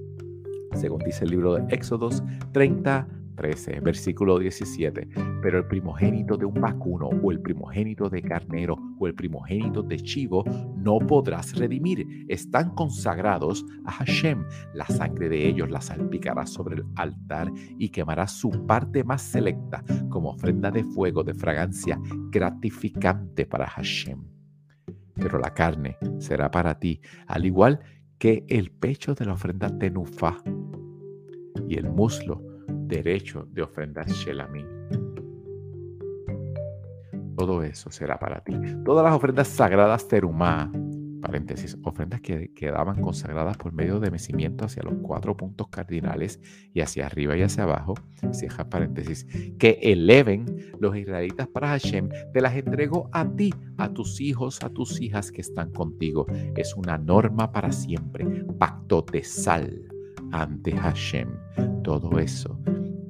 Según 0.75 1.01
dice 1.05 1.25
el 1.25 1.31
libro 1.31 1.55
de 1.55 1.75
Éxodos 1.75 2.23
30, 2.53 3.07
13, 3.35 3.81
versículo 3.81 4.39
17. 4.39 5.09
Pero 5.43 5.59
el 5.59 5.67
primogénito 5.67 6.37
de 6.37 6.45
un 6.45 6.55
vacuno 6.55 7.09
o 7.09 7.33
el 7.33 7.41
primogénito 7.41 8.09
de 8.09 8.23
carnero 8.23 8.77
o 8.99 9.07
el 9.07 9.15
primogénito 9.15 9.83
de 9.83 9.99
chivo 9.99 10.45
no 10.77 10.99
podrás 10.99 11.57
redimir. 11.57 12.07
Están 12.29 12.75
consagrados 12.75 13.65
a 13.85 13.93
Hashem. 13.93 14.45
La 14.75 14.87
sangre 14.87 15.29
de 15.29 15.47
ellos 15.47 15.71
la 15.71 15.81
salpicarás 15.81 16.51
sobre 16.51 16.77
el 16.77 16.85
altar 16.97 17.51
y 17.79 17.89
quemarás 17.89 18.33
su 18.33 18.51
parte 18.67 19.05
más 19.05 19.23
selecta 19.23 19.85
como 20.09 20.31
ofrenda 20.31 20.71
de 20.71 20.85
fuego 20.85 21.23
de 21.23 21.35
fragancia 21.35 21.99
gratificante 22.31 23.47
para 23.47 23.67
Hashem. 23.67 24.23
Pero 25.15 25.39
la 25.39 25.53
carne 25.53 25.99
será 26.19 26.51
para 26.51 26.79
ti, 26.79 27.01
al 27.27 27.45
igual 27.45 27.81
que 28.19 28.45
el 28.49 28.71
pecho 28.71 29.15
de 29.15 29.25
la 29.25 29.35
ofrenda 29.35 29.77
tenufa 29.79 30.39
y 31.69 31.77
el 31.77 31.91
muslo 31.91 32.52
derecho 32.93 33.47
de 33.51 33.63
ofrendar 33.63 34.07
Shelamín. 34.07 34.67
Todo 37.37 37.63
eso 37.63 37.91
será 37.91 38.19
para 38.19 38.45
ti. 38.45 38.55
Todas 38.85 39.03
las 39.03 39.15
ofrendas 39.15 39.49
sagradas 39.49 40.07
terumá, 40.07 40.71
paréntesis, 41.23 41.79
ofrendas 41.83 42.21
que 42.21 42.53
quedaban 42.53 43.01
consagradas 43.01 43.57
por 43.57 43.73
medio 43.73 43.99
de 43.99 44.11
mecimiento 44.11 44.67
hacia 44.67 44.83
los 44.83 44.95
cuatro 45.01 45.35
puntos 45.37 45.69
cardinales 45.69 46.39
y 46.75 46.83
hacia 46.83 47.07
arriba 47.07 47.35
y 47.35 47.43
hacia 47.43 47.65
abajo, 47.65 47.95
cierra 48.33 48.69
paréntesis, 48.69 49.27
que 49.59 49.79
eleven 49.81 50.45
los 50.79 50.95
israelitas 50.95 51.49
para 51.49 51.69
Hashem, 51.69 52.11
te 52.35 52.43
las 52.43 52.55
entrego 52.55 53.09
a 53.13 53.27
ti, 53.27 53.55
a 53.79 53.89
tus 53.89 54.21
hijos, 54.21 54.63
a 54.63 54.69
tus 54.69 55.01
hijas 55.01 55.33
que 55.33 55.41
están 55.41 55.73
contigo. 55.73 56.27
Es 56.55 56.75
una 56.77 56.99
norma 56.99 57.51
para 57.53 57.73
siempre, 57.73 58.45
pacto 58.59 59.03
de 59.11 59.25
sal 59.25 59.92
ante 60.33 60.77
Hashem. 60.77 61.29
Todo 61.85 62.19
eso 62.19 62.59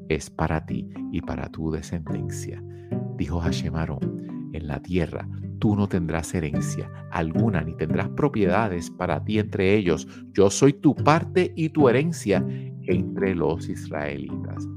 es 0.08 0.28
para 0.30 0.64
ti 0.66 0.88
y 1.12 1.20
para 1.20 1.48
tu 1.48 1.70
descendencia. 1.70 2.62
Dijo 3.16 3.40
Hashem 3.40 3.74
en 4.52 4.66
la 4.66 4.80
tierra 4.80 5.26
tú 5.62 5.76
no 5.76 5.88
tendrás 5.88 6.34
herencia 6.34 6.90
alguna, 7.12 7.62
ni 7.62 7.72
tendrás 7.76 8.08
propiedades 8.08 8.90
para 8.90 9.22
ti 9.22 9.38
entre 9.38 9.76
ellos. 9.76 10.08
Yo 10.32 10.50
soy 10.50 10.72
tu 10.72 10.92
parte 10.92 11.52
y 11.54 11.68
tu 11.68 11.88
herencia 11.88 12.44
entre 12.88 13.36
los 13.36 13.68
israelitas. 13.68 14.68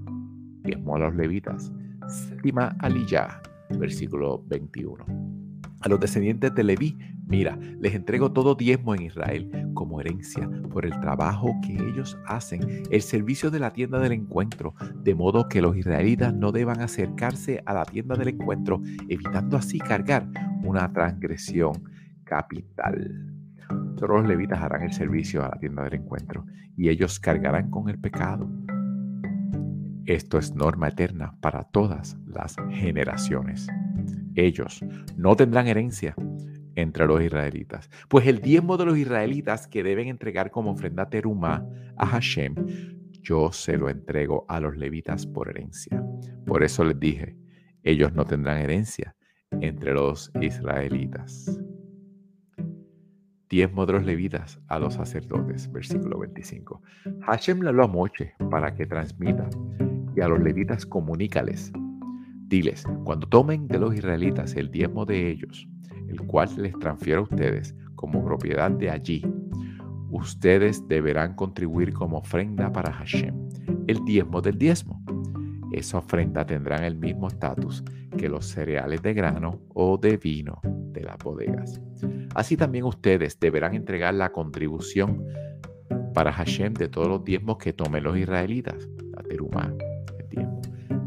Diezmo 0.62 0.95
a 0.95 0.99
los 0.99 1.15
levitas. 1.15 1.73
Séptima 2.08 2.75
aliyah, 2.81 3.41
versículo 3.79 4.43
21. 4.45 5.44
A 5.86 5.88
los 5.88 6.00
descendientes 6.00 6.54
de 6.56 6.63
Leví 6.63 6.98
Mira, 7.28 7.58
les 7.80 7.93
entrego 7.93 8.32
todo 8.32 8.56
diezmo 8.56 8.95
en 8.95 9.04
Israel 9.04 9.52
como 9.76 10.02
herencia 10.02 10.50
por 10.71 10.86
el 10.86 11.00
trabajo 11.00 11.56
que 11.63 11.74
ellos 11.74 12.17
hacen, 12.26 12.84
el 12.89 13.02
servicio 13.02 13.52
de 13.52 13.60
la 13.60 13.71
tienda 13.71 14.00
del 14.00 14.12
encuentro, 14.12 14.74
de 15.04 15.13
modo 15.13 15.48
que 15.48 15.62
los 15.62 15.78
israelitas 15.78 16.34
no 16.34 16.52
deban 16.52 16.82
acercarse 16.82 17.62
a 17.65 17.74
la 17.74 17.86
tienda 17.86 18.15
del 18.15 18.30
encuentro, 18.30 18.82
evitando 19.10 19.58
así 19.58 19.80
cargar 19.80 20.28
una 20.63 20.91
transgresión 20.91 21.84
capital. 22.24 23.32
Solo 24.00 24.17
los 24.17 24.28
levitas 24.28 24.62
harán 24.62 24.84
el 24.84 24.93
servicio 24.93 25.43
a 25.43 25.50
la 25.50 25.60
tienda 25.60 25.84
del 25.84 25.95
encuentro 25.95 26.45
y 26.76 26.89
ellos 26.89 27.19
cargarán 27.19 27.69
con 27.69 27.89
el 27.89 28.00
pecado. 28.00 28.50
Esto 30.06 30.39
es 30.39 30.54
norma 30.54 30.89
eterna 30.89 31.36
para 31.41 31.63
todas 31.63 32.17
las 32.28 32.56
generaciones. 32.71 33.67
Ellos 34.36 34.84
no 35.15 35.36
tendrán 35.36 35.67
herencia 35.67 36.15
entre 36.76 37.08
los 37.08 37.21
israelitas. 37.21 37.89
Pues 38.10 38.28
el 38.28 38.41
diezmo 38.41 38.78
de 38.78 38.86
los 38.86 38.98
israelitas 38.98 39.67
que 39.67 39.84
deben 39.84 40.08
entregar 40.08 40.52
como 40.52 40.71
ofrenda 40.71 41.10
teruma 41.10 41.65
a 41.98 42.06
Hashem, 42.06 42.56
yo 43.21 43.52
se 43.52 43.78
lo 43.78 43.89
entrego 43.89 44.45
a 44.48 44.60
los 44.60 44.78
levitas 44.78 45.26
por 45.26 45.50
herencia. 45.50 46.04
Por 46.45 46.63
eso 46.63 46.84
les 46.84 47.00
dije, 47.00 47.36
ellos 47.84 48.13
no 48.13 48.26
tendrán 48.26 48.60
herencia 48.60 49.15
entre 49.62 49.93
los 49.93 50.32
israelitas. 50.41 51.60
Diezmo 53.50 53.86
de 53.86 53.93
los 53.93 54.06
levitas 54.06 54.60
a 54.67 54.80
los 54.80 54.95
sacerdotes, 54.95 55.71
versículo 55.71 56.19
25. 56.19 56.82
Hashem 57.21 57.62
le 57.62 57.69
habló 57.69 57.86
a 57.86 57.88
Moche 57.88 58.34
para 58.52 58.74
que 58.76 58.86
transmita 58.86 59.50
y 60.15 60.21
a 60.21 60.28
los 60.28 60.41
levitas 60.41 60.86
comunícales. 60.86 61.71
Cuando 63.04 63.28
tomen 63.28 63.68
de 63.68 63.80
los 63.80 63.94
israelitas 63.94 64.56
el 64.56 64.72
diezmo 64.72 65.06
de 65.06 65.30
ellos, 65.30 65.68
el 66.08 66.22
cual 66.22 66.50
les 66.58 66.78
transfiero 66.80 67.22
a 67.22 67.24
ustedes 67.24 67.76
como 67.96 68.24
propiedad 68.24 68.72
de 68.72 68.89
allí, 68.89 69.26
ustedes 70.10 70.88
deberán 70.88 71.36
contribuir 71.36 71.91
como 71.91 72.20
ofrenda 72.20 72.72
para 72.72 72.94
Hashem 72.94 73.36
el 73.88 74.06
diezmo 74.06 74.41
del 74.41 74.58
diezmo. 74.58 75.02
Esa 75.74 75.98
ofrenda 75.98 76.46
tendrá 76.46 76.88
el 76.88 76.96
mismo 76.96 77.28
estatus 77.28 77.84
que 78.18 78.30
los 78.30 78.46
cereales 78.46 79.02
de 79.02 79.13
grano 79.13 79.60
o 79.74 79.98
de 79.98 80.15
vino 80.15 80.62
de 80.63 81.02
las 81.02 81.18
bodegas. 81.18 81.82
Así 82.36 82.56
también 82.56 82.86
ustedes 82.86 83.38
deberán 83.38 83.76
entregar 83.76 84.13
la 84.13 84.32
contribución 84.32 85.26
para 86.13 86.32
Hashem 86.32 86.74
de 86.74 86.88
todos 86.88 87.10
los 87.10 87.24
diezmos 87.26 87.58
que 87.58 87.74
tomen 87.74 88.04
los 88.04 88.18
israelitas, 88.18 88.88
la 89.12 89.24
terumá, 89.24 89.74
el 90.18 90.30
diezmo. 90.30 90.62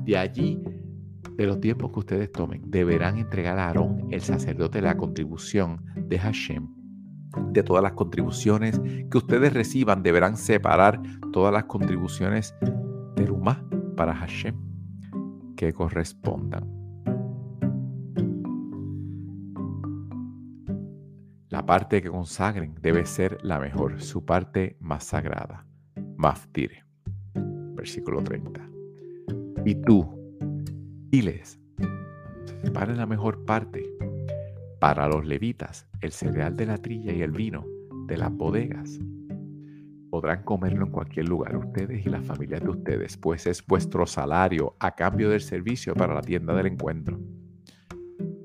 De 0.04 0.18
allí, 0.18 0.60
de 1.38 1.46
los 1.46 1.60
diezmos 1.60 1.92
que 1.92 2.00
ustedes 2.00 2.32
tomen, 2.32 2.70
deberán 2.70 3.16
entregar 3.16 3.58
a 3.58 3.68
Aarón, 3.68 4.08
el 4.10 4.20
sacerdote, 4.20 4.82
la 4.82 4.96
contribución 4.96 5.84
de 5.96 6.18
Hashem 6.18 6.68
de 7.50 7.62
todas 7.62 7.82
las 7.82 7.92
contribuciones 7.92 8.80
que 9.10 9.18
ustedes 9.18 9.52
reciban, 9.52 10.02
deberán 10.02 10.36
separar 10.36 11.00
todas 11.32 11.52
las 11.52 11.64
contribuciones 11.64 12.54
de 13.14 13.26
Rumá 13.26 13.64
para 13.96 14.14
Hashem 14.14 14.56
que 15.56 15.72
correspondan. 15.72 16.66
La 21.48 21.64
parte 21.64 22.02
que 22.02 22.10
consagren 22.10 22.74
debe 22.80 23.06
ser 23.06 23.38
la 23.42 23.58
mejor, 23.58 24.00
su 24.00 24.24
parte 24.24 24.76
más 24.80 25.04
sagrada. 25.04 25.66
Maftire. 26.16 26.84
Versículo 27.74 28.22
30. 28.22 28.68
Y 29.64 29.74
tú, 29.76 30.17
diles, 31.10 31.58
separen 32.62 32.96
la 32.96 33.06
mejor 33.06 33.44
parte 33.44 33.84
para 34.78 35.08
los 35.08 35.26
levitas, 35.26 35.86
el 36.00 36.12
cereal 36.12 36.56
de 36.56 36.66
la 36.66 36.78
trilla 36.78 37.12
y 37.12 37.22
el 37.22 37.32
vino 37.32 37.66
de 38.06 38.16
las 38.16 38.30
bodegas. 38.30 38.98
Podrán 40.10 40.42
comerlo 40.44 40.86
en 40.86 40.92
cualquier 40.92 41.28
lugar, 41.28 41.56
ustedes 41.56 42.04
y 42.06 42.08
las 42.08 42.24
familias 42.24 42.62
de 42.62 42.70
ustedes, 42.70 43.16
pues 43.16 43.46
es 43.46 43.66
vuestro 43.66 44.06
salario 44.06 44.76
a 44.78 44.94
cambio 44.94 45.30
del 45.30 45.40
servicio 45.40 45.94
para 45.94 46.14
la 46.14 46.22
tienda 46.22 46.54
del 46.54 46.66
encuentro. 46.66 47.18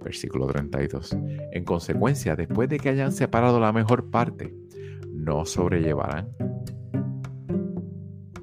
Versículo 0.03 0.47
32. 0.47 1.15
En 1.53 1.63
consecuencia, 1.63 2.35
después 2.35 2.67
de 2.67 2.79
que 2.79 2.89
hayan 2.89 3.11
separado 3.11 3.59
la 3.59 3.71
mejor 3.71 4.09
parte, 4.09 4.53
no 5.09 5.45
sobrellevarán 5.45 6.29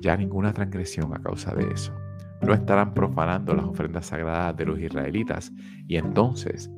ya 0.00 0.16
ninguna 0.16 0.54
transgresión 0.54 1.14
a 1.14 1.22
causa 1.22 1.54
de 1.54 1.70
eso. 1.74 1.99
No 2.42 2.55
estarán 2.55 2.94
profanando 2.94 3.55
las 3.55 3.64
ofrendas 3.64 4.07
sagradas 4.07 4.57
de 4.57 4.66
los 4.66 4.79
israelitas 4.79 5.53
y 5.87 5.96
entonces 5.96 6.70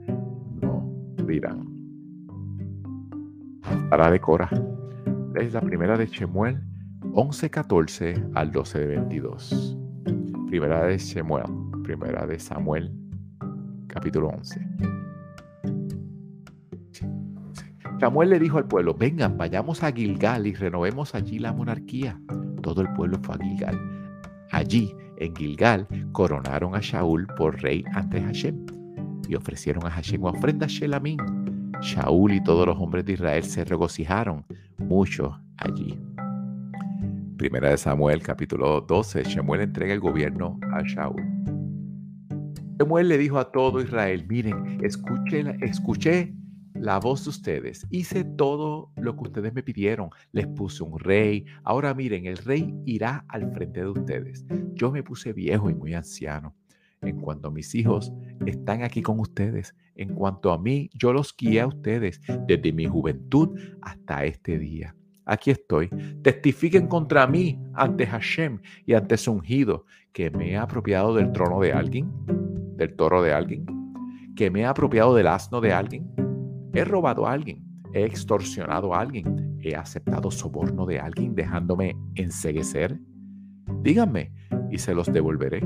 dirán. 1.27 1.66
Para 3.88 4.11
de 4.11 4.20
Cora. 4.20 4.51
Es 5.35 5.55
la 5.55 5.61
primera 5.61 5.96
de 5.96 6.09
Chemuel 6.09 6.61
11:14 7.14 8.31
al 8.35 8.51
12 8.51 8.79
de 8.79 8.87
22. 8.87 9.79
Primera 10.46 10.85
de 10.85 10.98
Chemuel, 10.98 11.44
primera 11.83 12.27
de 12.27 12.38
Samuel, 12.38 12.92
capítulo 13.87 14.29
11. 14.29 14.61
Samuel 18.01 18.31
le 18.31 18.38
dijo 18.38 18.59
al 18.59 18.66
pueblo, 18.66 18.94
vengan, 18.94 19.38
vayamos 19.38 19.83
a 19.85 19.92
Gilgal 19.92 20.46
y 20.46 20.55
renovemos 20.55 21.14
allí 21.14 21.38
la 21.38 21.53
monarquía. 21.53 22.20
Todo 22.61 22.83
el 22.83 22.92
pueblo 22.94 23.18
fue 23.22 23.37
a 23.37 23.38
Gilgal. 23.38 24.01
Allí, 24.52 24.94
en 25.16 25.34
Gilgal, 25.34 25.88
coronaron 26.12 26.74
a 26.74 26.80
Shaul 26.80 27.26
por 27.38 27.60
rey 27.62 27.84
ante 27.94 28.20
Hashem 28.20 28.66
y 29.26 29.34
ofrecieron 29.34 29.86
a 29.86 29.90
Hashem 29.90 30.22
ofrenda 30.24 30.66
Shelamín. 30.66 31.16
Shaul 31.80 32.34
y 32.34 32.44
todos 32.44 32.66
los 32.66 32.78
hombres 32.78 33.04
de 33.06 33.14
Israel 33.14 33.42
se 33.44 33.64
regocijaron 33.64 34.44
mucho 34.78 35.40
allí. 35.56 35.98
Primera 37.38 37.70
de 37.70 37.78
Samuel, 37.78 38.22
capítulo 38.22 38.82
12. 38.82 39.24
Shemuel 39.24 39.62
entrega 39.62 39.94
el 39.94 40.00
gobierno 40.00 40.60
a 40.70 40.82
Shaul. 40.82 41.22
Shemuel 42.78 43.08
le 43.08 43.18
dijo 43.18 43.38
a 43.38 43.50
todo 43.50 43.80
Israel, 43.80 44.26
miren, 44.28 44.78
escuché, 44.82 45.56
escuché 45.62 46.34
la 46.83 46.99
voz 46.99 47.23
de 47.25 47.31
ustedes, 47.31 47.87
hice 47.90 48.25
todo 48.25 48.90
lo 48.97 49.14
que 49.14 49.23
ustedes 49.23 49.55
me 49.55 49.62
pidieron, 49.62 50.11
les 50.33 50.49
puse 50.49 50.83
un 50.83 50.99
rey, 50.99 51.45
ahora 51.62 51.95
miren, 51.95 52.27
el 52.27 52.37
rey 52.37 52.75
irá 52.85 53.25
al 53.29 53.53
frente 53.53 53.81
de 53.81 53.87
ustedes. 53.87 54.45
Yo 54.75 54.90
me 54.90 55.05
puse 55.05 55.33
viejo 55.33 55.71
y 55.71 55.75
muy 55.75 55.95
anciano 55.95 56.57
en 57.01 57.21
cuanto 57.21 57.49
a 57.49 57.51
mis 57.53 57.73
hijos 57.77 58.12
están 58.47 58.83
aquí 58.83 59.01
con 59.01 59.21
ustedes. 59.21 59.77
En 59.95 60.14
cuanto 60.14 60.51
a 60.53 60.59
mí, 60.59 60.90
yo 60.92 61.12
los 61.12 61.37
guié 61.37 61.61
a 61.61 61.68
ustedes 61.68 62.21
desde 62.49 62.73
mi 62.73 62.87
juventud 62.87 63.57
hasta 63.81 64.25
este 64.25 64.59
día. 64.59 64.97
Aquí 65.25 65.53
estoy. 65.53 65.88
Testifiquen 66.23 66.88
contra 66.88 67.29
mí 67.29 67.61
ante 67.75 68.07
Hashem 68.07 68.61
y 68.87 68.95
ante 68.95 69.16
su 69.16 69.33
ungido 69.33 69.85
que 70.12 70.31
me 70.31 70.51
he 70.51 70.57
apropiado 70.57 71.14
del 71.14 71.31
trono 71.31 71.61
de 71.61 71.73
alguien, 71.73 72.11
del 72.77 72.97
toro 72.97 73.23
de 73.23 73.33
alguien, 73.33 73.66
que 74.35 74.51
me 74.51 74.62
he 74.62 74.64
apropiado 74.64 75.14
del 75.14 75.29
asno 75.29 75.61
de 75.61 75.73
alguien. 75.73 76.21
He 76.72 76.85
robado 76.85 77.26
a 77.26 77.32
alguien, 77.32 77.62
he 77.92 78.04
extorsionado 78.04 78.94
a 78.94 79.00
alguien, 79.00 79.58
he 79.61 79.76
aceptado 79.76 80.30
soborno 80.30 80.87
de 80.87 80.98
alguien 80.98 81.35
dejándome 81.35 81.96
enseguecer. 82.14 82.98
Díganme 83.82 84.32
y 84.70 84.78
se 84.78 84.94
los 84.94 85.12
devolveré. 85.12 85.62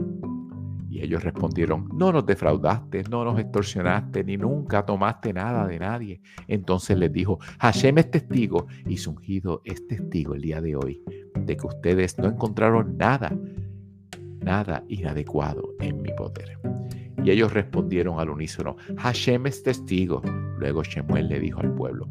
Y 0.89 1.03
ellos 1.03 1.23
respondieron, 1.23 1.89
no 1.93 2.11
nos 2.11 2.25
defraudaste, 2.25 3.05
no 3.11 3.25
nos 3.25 3.39
extorsionaste, 3.39 4.25
ni 4.25 4.37
nunca 4.37 4.85
tomaste 4.87 5.33
nada 5.33 5.67
de 5.67 5.79
nadie. 5.79 6.21
Entonces 6.49 6.97
les 6.99 7.13
dijo, 7.13 7.39
Hashem 7.59 7.99
es 7.99 8.11
testigo 8.11 8.67
y 8.87 8.97
su 8.97 9.11
ungido 9.11 9.61
es 9.65 9.87
testigo 9.87 10.35
el 10.35 10.43
día 10.43 10.61
de 10.61 10.75
hoy 10.75 11.03
de 11.35 11.57
que 11.57 11.67
ustedes 11.67 12.19
no 12.19 12.29
encontraron 12.29 12.97
nada, 12.97 13.37
nada 14.41 14.85
inadecuado 14.89 15.75
en 15.81 16.03
mi 16.03 16.13
poder. 16.13 16.59
Y 17.27 17.33
ellos 17.33 17.53
respondieron 17.53 18.21
al 18.21 18.31
unísono, 18.31 18.77
Hashem 18.99 19.49
es 19.49 19.61
testigo. 19.65 20.23
Luego 20.59 20.85
Shemuel 20.85 21.27
le 21.29 21.41
dijo 21.41 21.59
al 21.59 21.75
pueblo, 21.75 22.07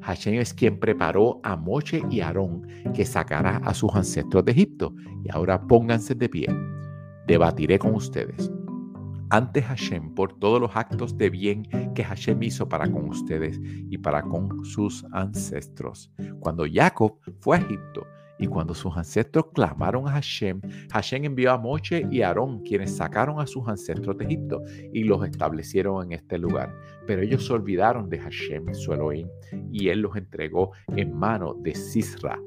Hashem 0.00 0.34
es 0.34 0.52
quien 0.52 0.80
preparó 0.80 1.38
a 1.44 1.54
Moche 1.54 2.02
y 2.10 2.22
Aarón 2.22 2.66
que 2.92 3.04
sacará 3.04 3.58
a 3.58 3.72
sus 3.72 3.94
ancestros 3.94 4.44
de 4.44 4.50
Egipto. 4.50 4.92
Y 5.22 5.30
ahora 5.30 5.64
pónganse 5.64 6.16
de 6.16 6.28
pie 6.28 6.48
debatiré 7.28 7.78
con 7.78 7.94
ustedes 7.94 8.50
ante 9.30 9.62
Hashem 9.62 10.14
por 10.14 10.38
todos 10.40 10.60
los 10.60 10.74
actos 10.74 11.16
de 11.16 11.30
bien 11.30 11.62
que 11.94 12.02
Hashem 12.02 12.42
hizo 12.42 12.68
para 12.68 12.90
con 12.90 13.08
ustedes 13.08 13.60
y 13.62 13.98
para 13.98 14.22
con 14.22 14.64
sus 14.64 15.04
ancestros. 15.12 16.10
Cuando 16.40 16.64
Jacob 16.70 17.20
fue 17.38 17.58
a 17.58 17.60
Egipto 17.60 18.06
y 18.38 18.46
cuando 18.46 18.74
sus 18.74 18.96
ancestros 18.96 19.46
clamaron 19.52 20.06
a 20.06 20.12
Hashem, 20.12 20.60
Hashem 20.92 21.24
envió 21.24 21.52
a 21.52 21.58
Moche 21.58 22.06
y 22.10 22.22
Aarón, 22.22 22.62
quienes 22.62 22.96
sacaron 22.96 23.40
a 23.40 23.46
sus 23.46 23.66
ancestros 23.68 24.16
de 24.18 24.24
Egipto 24.26 24.62
y 24.92 25.04
los 25.04 25.24
establecieron 25.26 26.04
en 26.04 26.12
este 26.12 26.38
lugar. 26.38 26.74
Pero 27.06 27.22
ellos 27.22 27.46
se 27.46 27.52
olvidaron 27.52 28.08
de 28.08 28.18
Hashem, 28.18 28.74
su 28.74 28.92
Elohim, 28.92 29.28
y 29.72 29.88
él 29.88 30.00
los 30.00 30.16
entregó 30.16 30.72
en 30.96 31.14
mano 31.14 31.54
de 31.54 31.74
Sisra, 31.74 32.38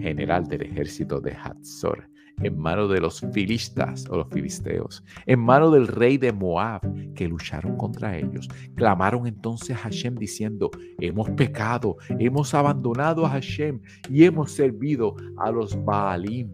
general 0.00 0.46
del 0.46 0.62
ejército 0.62 1.20
de 1.20 1.32
Hatzor 1.32 2.11
en 2.42 2.58
mano 2.58 2.88
de 2.88 3.00
los 3.00 3.20
filistas 3.32 4.06
o 4.10 4.16
los 4.16 4.28
filisteos, 4.28 5.04
en 5.26 5.40
mano 5.40 5.70
del 5.70 5.86
rey 5.86 6.18
de 6.18 6.32
Moab, 6.32 6.80
que 7.14 7.28
lucharon 7.28 7.76
contra 7.76 8.16
ellos. 8.16 8.48
Clamaron 8.74 9.26
entonces 9.26 9.76
a 9.76 9.80
Hashem 9.80 10.16
diciendo, 10.16 10.70
hemos 10.98 11.30
pecado, 11.30 11.96
hemos 12.18 12.54
abandonado 12.54 13.26
a 13.26 13.30
Hashem 13.30 13.80
y 14.10 14.24
hemos 14.24 14.52
servido 14.52 15.16
a 15.36 15.50
los 15.50 15.82
Baalim 15.84 16.52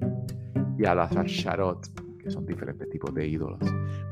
y 0.79 0.85
a 0.85 0.95
las 0.95 1.17
Asharot, 1.17 1.87
que 2.19 2.31
son 2.31 2.47
diferentes 2.47 2.89
tipos 2.91 3.15
de 3.15 3.27
ídolos. 3.27 3.61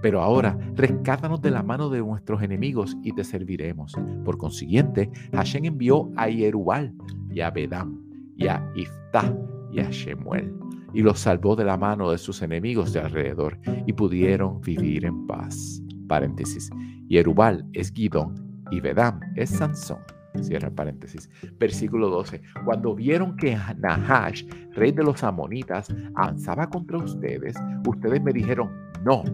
Pero 0.02 0.20
ahora, 0.22 0.58
rescátanos 0.74 1.40
de 1.40 1.50
la 1.50 1.62
mano 1.62 1.88
de 1.90 2.00
nuestros 2.00 2.42
enemigos 2.42 2.96
y 3.02 3.12
te 3.12 3.24
serviremos. 3.24 3.94
Por 4.24 4.38
consiguiente, 4.38 5.10
Hashem 5.32 5.64
envió 5.66 6.10
a 6.16 6.28
Yerubal 6.28 6.94
y 7.30 7.40
a 7.40 7.50
Bedam 7.50 8.02
y 8.36 8.48
a 8.48 8.70
Iftah 8.74 9.34
y 9.72 9.80
a 9.80 9.90
Shemuel 9.90 10.52
y 10.92 11.02
los 11.02 11.20
salvó 11.20 11.56
de 11.56 11.64
la 11.64 11.76
mano 11.76 12.10
de 12.10 12.18
sus 12.18 12.42
enemigos 12.42 12.92
de 12.92 13.00
alrededor 13.00 13.58
y 13.86 13.92
pudieron 13.92 14.60
vivir 14.60 15.04
en 15.04 15.26
paz. 15.26 15.82
Paréntesis. 16.08 16.70
Yerubal 17.08 17.64
es 17.72 17.92
Gidón 17.92 18.34
y 18.70 18.80
Bedam 18.80 19.20
es 19.36 19.50
Sansón. 19.50 19.98
Cierra 20.42 20.70
paréntesis. 20.70 21.30
Versículo 21.58 22.08
12. 22.10 22.42
Cuando 22.64 22.94
vieron 22.94 23.36
que 23.36 23.56
Nahash, 23.78 24.44
rey 24.72 24.92
de 24.92 25.02
los 25.02 25.22
amonitas, 25.24 25.94
avanzaba 26.14 26.68
contra 26.68 26.98
ustedes, 26.98 27.56
ustedes 27.86 28.22
me 28.22 28.32
dijeron, 28.32 28.70
no, 29.04 29.24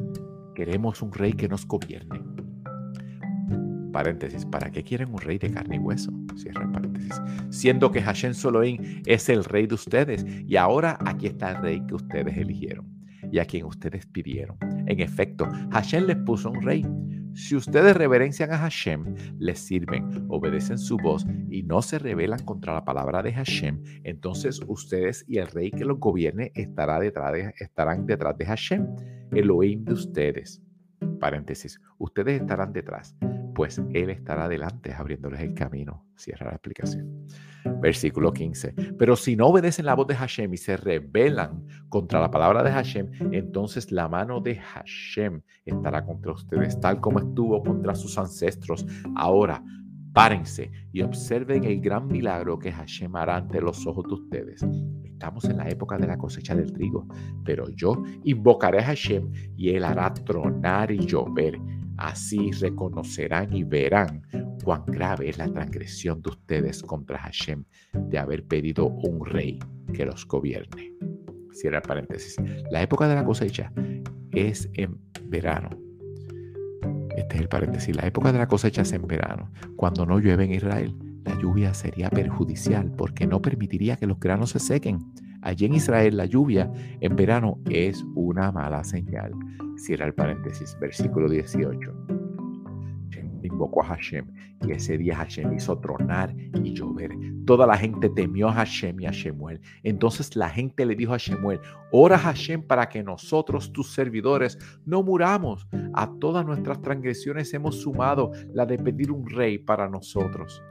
queremos 0.55 1.03
un 1.03 1.13
rey 1.13 1.33
que 1.33 1.49
nos 1.49 1.67
gobierne. 1.67 2.32
Paréntesis, 3.93 4.47
¿para 4.47 4.71
qué 4.71 4.83
quieren 4.83 5.13
un 5.13 5.21
rey 5.21 5.39
de 5.39 5.51
carne 5.51 5.77
y 5.77 5.79
hueso? 5.79 6.11
Cierra 6.37 6.65
el 6.65 6.73
paréntesis. 6.73 7.21
Siendo 7.51 7.91
que 7.93 8.01
Hashem 8.01 8.33
Soloim 8.33 9.03
es 9.05 9.29
el 9.29 9.45
rey 9.45 9.67
de 9.67 9.75
ustedes 9.75 10.25
y 10.47 10.57
ahora 10.57 10.99
aquí 11.05 11.27
está 11.27 11.51
el 11.51 11.63
rey 11.63 11.87
que 11.87 11.95
ustedes 11.95 12.37
eligieron 12.37 12.87
y 13.31 13.39
a 13.39 13.45
quien 13.45 13.67
ustedes 13.67 14.07
pidieron. 14.07 14.57
En 14.87 15.01
efecto, 15.01 15.47
Hashem 15.71 16.07
les 16.07 16.17
puso 16.17 16.51
un 16.51 16.63
rey. 16.63 16.87
Si 17.35 17.57
ustedes 17.57 17.97
reverencian 17.97 18.53
a 18.53 18.59
Hashem, 18.59 19.15
les 19.39 19.59
sirven, 19.59 20.27
obedecen 20.29 20.77
su 20.79 20.99
voz 20.99 21.27
y 21.51 21.63
no 21.63 21.81
se 21.81 21.99
rebelan 21.99 22.45
contra 22.45 22.75
la 22.75 22.85
palabra 22.85 23.23
de 23.23 23.33
Hashem, 23.33 23.83
entonces 24.05 24.61
ustedes 24.67 25.25
y 25.27 25.39
el 25.39 25.47
rey 25.47 25.71
que 25.71 25.87
los 25.87 25.99
gobierne 25.99 26.53
estará 26.55 27.01
detrás 27.01 27.33
de, 27.33 27.55
estarán 27.59 28.05
detrás 28.05 28.37
de 28.37 28.45
Hashem, 28.45 28.87
Elohim 29.33 29.85
de 29.85 29.95
ustedes. 29.95 30.63
Paréntesis, 31.21 31.81
ustedes 31.99 32.43
estarán 32.43 32.73
detrás, 32.73 33.17
pues 33.55 33.81
Él 33.93 34.11
estará 34.11 34.49
delante 34.49 34.93
abriéndoles 34.93 35.41
el 35.41 35.55
camino. 35.55 36.07
Cierra 36.17 36.47
la 36.47 36.53
explicación. 36.53 37.27
Versículo 37.81 38.33
15. 38.33 38.75
Pero 38.99 39.17
si 39.17 39.37
no 39.37 39.49
obedecen 39.49 39.87
la 39.87 39.95
voz 39.95 40.07
de 40.07 40.17
Hashem 40.17 40.53
y 40.55 40.57
se 40.57 40.77
rebelan 40.77 41.67
contra 41.89 42.21
la 42.21 42.31
palabra 42.31 42.63
de 42.63 42.71
Hashem, 42.71 43.11
entonces 43.33 43.93
la 43.93 44.09
mano 44.09 44.41
de 44.41 44.57
Hashem 44.57 45.43
estará 45.65 46.05
contra 46.05 46.33
ustedes, 46.33 46.81
tal 46.81 47.01
como 47.01 47.19
estuvo 47.19 47.63
contra 47.63 47.95
sus 47.95 48.19
ancestros. 48.19 48.85
Ahora, 49.15 49.63
párense 50.13 50.71
y 50.93 51.03
observen 51.03 51.65
el 51.65 51.81
gran 51.81 52.07
milagro 52.09 52.59
que 52.59 52.73
Hashem 52.73 53.15
hará 53.17 53.37
ante 53.37 53.61
los 53.61 53.87
ojos 53.87 54.05
de 54.07 54.15
ustedes. 54.15 54.67
Estamos 55.05 55.45
en 55.45 55.59
la 55.59 55.69
época 55.69 55.97
de 55.99 56.07
la 56.07 56.19
cosecha 56.19 56.55
del 56.55 56.73
trigo, 56.73 57.07
pero 57.45 57.69
yo 57.71 58.03
invocaré 58.25 58.81
a 58.81 58.87
Hashem 58.87 59.31
y 59.57 59.71
él 59.71 59.85
hará 59.85 60.13
tronar 60.13 60.91
y 60.91 60.99
llover. 60.99 61.59
Así 62.03 62.51
reconocerán 62.51 63.55
y 63.55 63.63
verán 63.63 64.23
cuán 64.65 64.85
grave 64.87 65.29
es 65.29 65.39
la 65.39 65.47
transgresión 65.47 66.21
de 66.21 66.31
ustedes 66.31 66.83
contra 66.83 67.17
Hashem 67.17 67.63
de 67.93 68.19
haber 68.19 68.45
pedido 68.45 68.89
un 68.89 69.25
rey 69.25 69.61
que 69.95 70.05
los 70.05 70.27
gobierne. 70.27 70.95
Cierra 71.53 71.81
paréntesis. 71.81 72.35
La 72.73 72.83
época 72.83 73.07
de 73.07 73.15
la 73.15 73.25
cosecha 73.25 73.73
es 74.33 74.69
en 74.73 74.99
verano. 75.27 75.71
Este 77.17 77.37
es 77.37 77.41
el 77.41 77.49
paréntesis. 77.49 77.95
La 77.95 78.09
época 78.09 78.33
de 78.33 78.39
la 78.39 78.49
cosecha 78.49 78.83
es 78.83 78.93
en 78.93 79.07
verano, 79.07 79.53
cuando 79.77 80.05
no 80.05 80.19
llueve 80.19 80.47
en 80.47 80.55
Israel. 80.55 80.97
La 81.25 81.39
lluvia 81.41 81.73
sería 81.73 82.11
perjudicial 82.11 82.91
porque 82.97 83.29
no 83.29 83.41
permitiría 83.41 83.97
que 83.97 84.09
los 84.09 84.19
granos 84.19 84.51
se 84.51 84.59
sequen. 84.59 84.99
Allí 85.43 85.67
en 85.67 85.75
Israel 85.75 86.17
la 86.17 86.27
lluvia 86.27 86.71
en 87.01 87.17
verano 87.17 87.59
es 87.69 88.05
una 88.15 88.51
mala 88.53 88.83
señal. 88.85 89.33
Cierra 89.77 90.07
el 90.07 90.15
paréntesis, 90.15 90.77
versículo 90.81 91.29
18 91.29 92.23
invocó 93.47 93.83
a 93.83 93.87
Hashem 93.89 94.27
y 94.67 94.73
ese 94.73 94.99
día 94.99 95.17
Hashem 95.17 95.53
hizo 95.53 95.79
tronar 95.79 96.35
y 96.63 96.73
llover. 96.75 97.11
Toda 97.47 97.67
la 97.67 97.77
gente 97.77 98.09
temió 98.09 98.49
a 98.49 98.53
Hashem 98.53 99.01
y 99.01 99.07
a 99.07 99.11
Shemuel. 99.11 99.61
Entonces 99.83 100.35
la 100.37 100.49
gente 100.49 100.87
le 100.87 100.95
dijo 100.95 101.15
a 101.15 101.19
Shemuel, 101.19 101.61
ora 101.91 102.19
Hashem 102.19 102.63
para 102.67 102.89
que 102.89 103.03
nosotros, 103.03 103.73
tus 103.73 103.93
servidores, 103.93 104.59
no 104.85 105.03
muramos. 105.03 105.67
A 105.95 106.11
todas 106.21 106.45
nuestras 106.47 106.81
transgresiones 106.81 107.53
hemos 107.55 107.81
sumado 107.81 108.33
la 108.53 108.67
de 108.67 108.79
pedir 108.79 109.11
un 109.11 109.29
rey 109.29 109.59
para 109.59 109.89
nosotros. 109.89 110.63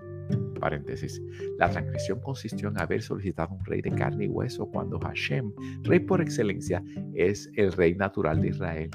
Paréntesis. 0.60 1.22
La 1.58 1.70
transgresión 1.70 2.20
consistió 2.22 2.70
en 2.70 2.80
haber 2.80 3.02
solicitado 3.02 3.56
un 3.56 3.66
rey 3.66 3.82
de 3.82 3.92
carne 3.92 4.26
y 4.26 4.28
hueso 4.28 4.68
cuando 4.68 5.00
Hashem, 5.00 5.52
rey 5.84 6.00
por 6.00 6.22
excelencia, 6.22 6.84
es 7.14 7.50
el 7.56 7.72
rey 7.72 7.96
natural 7.96 8.42
de 8.42 8.50
Israel. 8.50 8.92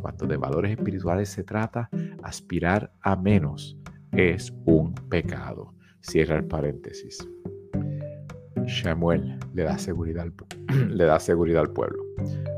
Cuando 0.00 0.26
de 0.26 0.36
valores 0.36 0.72
espirituales 0.72 1.28
se 1.28 1.44
trata, 1.44 1.88
aspirar 2.22 2.90
a 3.02 3.14
menos 3.16 3.76
es 4.12 4.52
un 4.64 4.94
pecado. 5.08 5.74
Cierra 6.00 6.36
el 6.36 6.44
paréntesis. 6.44 7.26
Shemuel 8.66 9.38
le 9.54 9.64
da 9.64 9.78
seguridad 9.78 10.24
al, 10.24 10.88
le 10.88 11.04
da 11.04 11.18
seguridad 11.18 11.62
al 11.62 11.72
pueblo. 11.72 12.02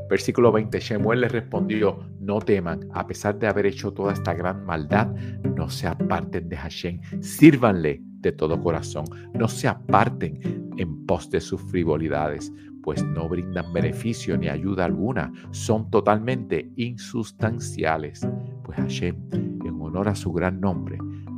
Versículo 0.09 0.51
20. 0.51 0.79
Shemuel 0.79 1.21
le 1.21 1.27
respondió, 1.27 1.99
no 2.19 2.39
teman, 2.39 2.87
a 2.93 3.07
pesar 3.07 3.37
de 3.39 3.47
haber 3.47 3.65
hecho 3.65 3.91
toda 3.91 4.13
esta 4.13 4.33
gran 4.33 4.65
maldad, 4.65 5.07
no 5.55 5.69
se 5.69 5.87
aparten 5.87 6.47
de 6.49 6.57
Hashem, 6.57 7.01
sírvanle 7.21 8.01
de 8.25 8.31
todo 8.31 8.59
corazón, 8.59 9.05
no 9.33 9.47
se 9.47 9.67
aparten 9.67 10.39
en 10.77 11.05
pos 11.05 11.29
de 11.29 11.39
sus 11.39 11.61
frivolidades, 11.61 12.51
pues 12.81 13.03
no 13.03 13.29
brindan 13.29 13.71
beneficio 13.71 14.37
ni 14.37 14.47
ayuda 14.47 14.85
alguna, 14.85 15.31
son 15.51 15.89
totalmente 15.91 16.71
insustanciales, 16.75 18.27
pues 18.63 18.77
Hashem, 18.77 19.15
en 19.31 19.81
honor 19.81 20.09
a 20.09 20.15
su 20.15 20.33
gran 20.33 20.59
nombre, 20.59 20.97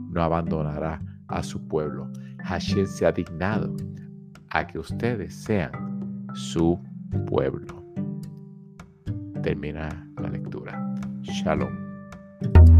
no 0.10 0.23
abandonará 0.23 1.02
a 1.28 1.43
su 1.43 1.67
pueblo. 1.67 2.10
Hashem 2.43 2.86
se 2.86 3.06
ha 3.06 3.12
dignado 3.12 3.76
a 4.50 4.65
que 4.65 4.80
ustedes 4.80 5.36
sean 5.36 5.71
su 6.34 6.80
pueblo. 7.26 7.84
Termina 9.43 10.10
la 10.21 10.30
lectura. 10.30 10.95
Shalom. 11.21 12.76